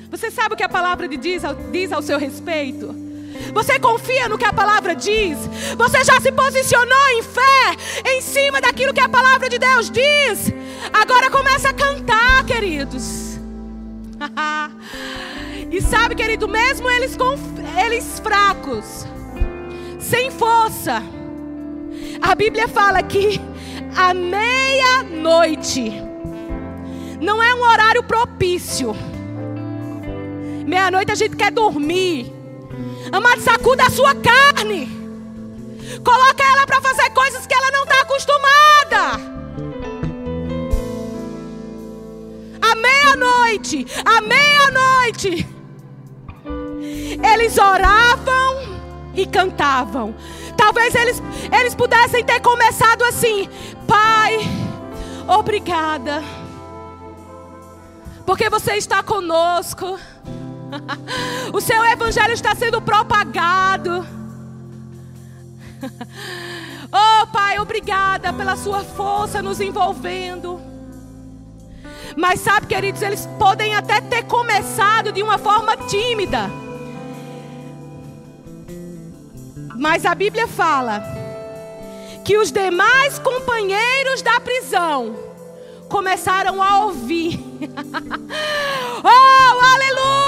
Você 0.09 0.31
sabe 0.31 0.53
o 0.53 0.57
que 0.57 0.63
a 0.63 0.69
palavra 0.69 1.07
diz, 1.07 1.43
diz 1.71 1.91
ao 1.91 2.01
seu 2.01 2.17
respeito? 2.17 3.06
Você 3.53 3.79
confia 3.79 4.27
no 4.27 4.37
que 4.37 4.45
a 4.45 4.53
palavra 4.53 4.95
diz? 4.95 5.37
Você 5.77 6.03
já 6.03 6.19
se 6.19 6.31
posicionou 6.31 7.09
em 7.09 7.23
fé 7.23 8.11
em 8.11 8.21
cima 8.21 8.61
daquilo 8.61 8.93
que 8.93 8.99
a 8.99 9.09
palavra 9.09 9.49
de 9.49 9.57
Deus 9.57 9.89
diz? 9.89 10.53
Agora 10.93 11.29
começa 11.29 11.69
a 11.69 11.73
cantar, 11.73 12.45
queridos. 12.45 13.39
e 15.71 15.81
sabe, 15.81 16.15
querido, 16.15 16.47
mesmo 16.47 16.89
eles, 16.89 17.17
eles 17.85 18.19
fracos, 18.19 19.05
sem 19.99 20.31
força, 20.31 21.03
a 22.21 22.35
Bíblia 22.35 22.67
fala 22.67 23.03
que 23.03 23.39
à 23.95 24.13
meia-noite 24.13 25.91
não 27.21 27.41
é 27.41 27.53
um 27.53 27.61
horário 27.61 28.03
propício 28.03 28.95
Meia-noite 30.67 31.13
a 31.13 31.15
gente 31.15 31.37
quer 31.37 31.49
dormir. 31.49 32.36
Amado, 33.11 33.41
sacuda 33.41 33.83
a 33.85 33.89
sua 33.89 34.13
carne. 34.15 34.87
Coloca 36.03 36.43
ela 36.43 36.65
para 36.65 36.81
fazer 36.81 37.09
coisas 37.11 37.47
que 37.47 37.53
ela 37.53 37.71
não 37.71 37.83
está 37.83 38.01
acostumada. 38.01 39.37
À 42.61 42.75
meia-noite, 42.75 43.87
à 44.05 44.21
meia-noite, 44.21 45.47
eles 47.33 47.57
oravam 47.57 48.79
e 49.15 49.25
cantavam. 49.25 50.13
Talvez 50.57 50.93
eles, 50.95 51.21
eles 51.57 51.75
pudessem 51.75 52.23
ter 52.23 52.41
começado 52.41 53.03
assim: 53.03 53.49
Pai, 53.87 54.39
obrigada, 55.27 56.21
porque 58.25 58.49
você 58.49 58.73
está 58.73 59.01
conosco. 59.01 59.97
o 61.53 61.61
seu 61.61 61.83
evangelho 61.85 62.33
está 62.33 62.55
sendo 62.55 62.81
propagado. 62.81 64.05
oh, 66.91 67.27
Pai, 67.27 67.59
obrigada 67.59 68.33
pela 68.33 68.55
sua 68.55 68.83
força 68.83 69.41
nos 69.41 69.59
envolvendo. 69.61 70.59
Mas 72.15 72.39
sabe, 72.39 72.67
queridos, 72.67 73.01
eles 73.01 73.27
podem 73.37 73.75
até 73.75 74.01
ter 74.01 74.23
começado 74.23 75.11
de 75.11 75.21
uma 75.21 75.37
forma 75.37 75.77
tímida. 75.77 76.49
Mas 79.75 80.05
a 80.05 80.15
Bíblia 80.15 80.47
fala 80.47 81.03
que 82.25 82.37
os 82.37 82.51
demais 82.51 83.19
companheiros 83.19 84.21
da 84.23 84.39
prisão 84.39 85.15
começaram 85.87 86.61
a 86.61 86.85
ouvir. 86.85 87.39
oh, 89.03 89.65
aleluia! 89.65 90.26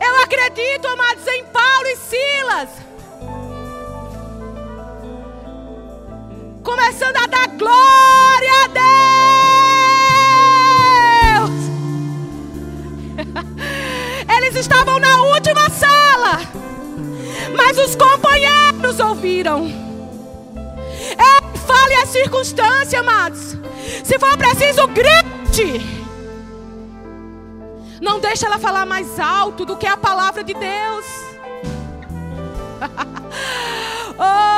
Eu 0.00 0.22
acredito, 0.22 0.86
amados, 0.86 1.26
em 1.26 1.44
Paulo 1.44 1.86
e 1.86 1.96
Silas. 1.96 2.68
Começando 6.62 7.16
a 7.16 7.26
dar 7.26 7.48
glória 7.56 8.52
a 8.64 8.68
Deus. 11.38 11.50
Eles 14.36 14.56
estavam 14.56 14.98
na 14.98 15.22
última 15.22 15.68
sala, 15.70 16.40
mas 17.56 17.78
os 17.78 17.96
companheiros 17.96 19.00
ouviram. 19.00 19.64
Ei, 19.66 21.58
fale 21.66 21.94
a 21.94 22.06
circunstância, 22.06 23.00
amados. 23.00 23.56
Se 24.04 24.18
for 24.18 24.36
preciso, 24.36 24.86
grite. 24.88 26.07
Não 28.00 28.20
deixa 28.20 28.46
ela 28.46 28.58
falar 28.58 28.86
mais 28.86 29.18
alto 29.18 29.64
do 29.64 29.76
que 29.76 29.86
a 29.86 29.96
palavra 29.96 30.44
de 30.44 30.54
Deus. 30.54 31.04
oh, 34.18 34.57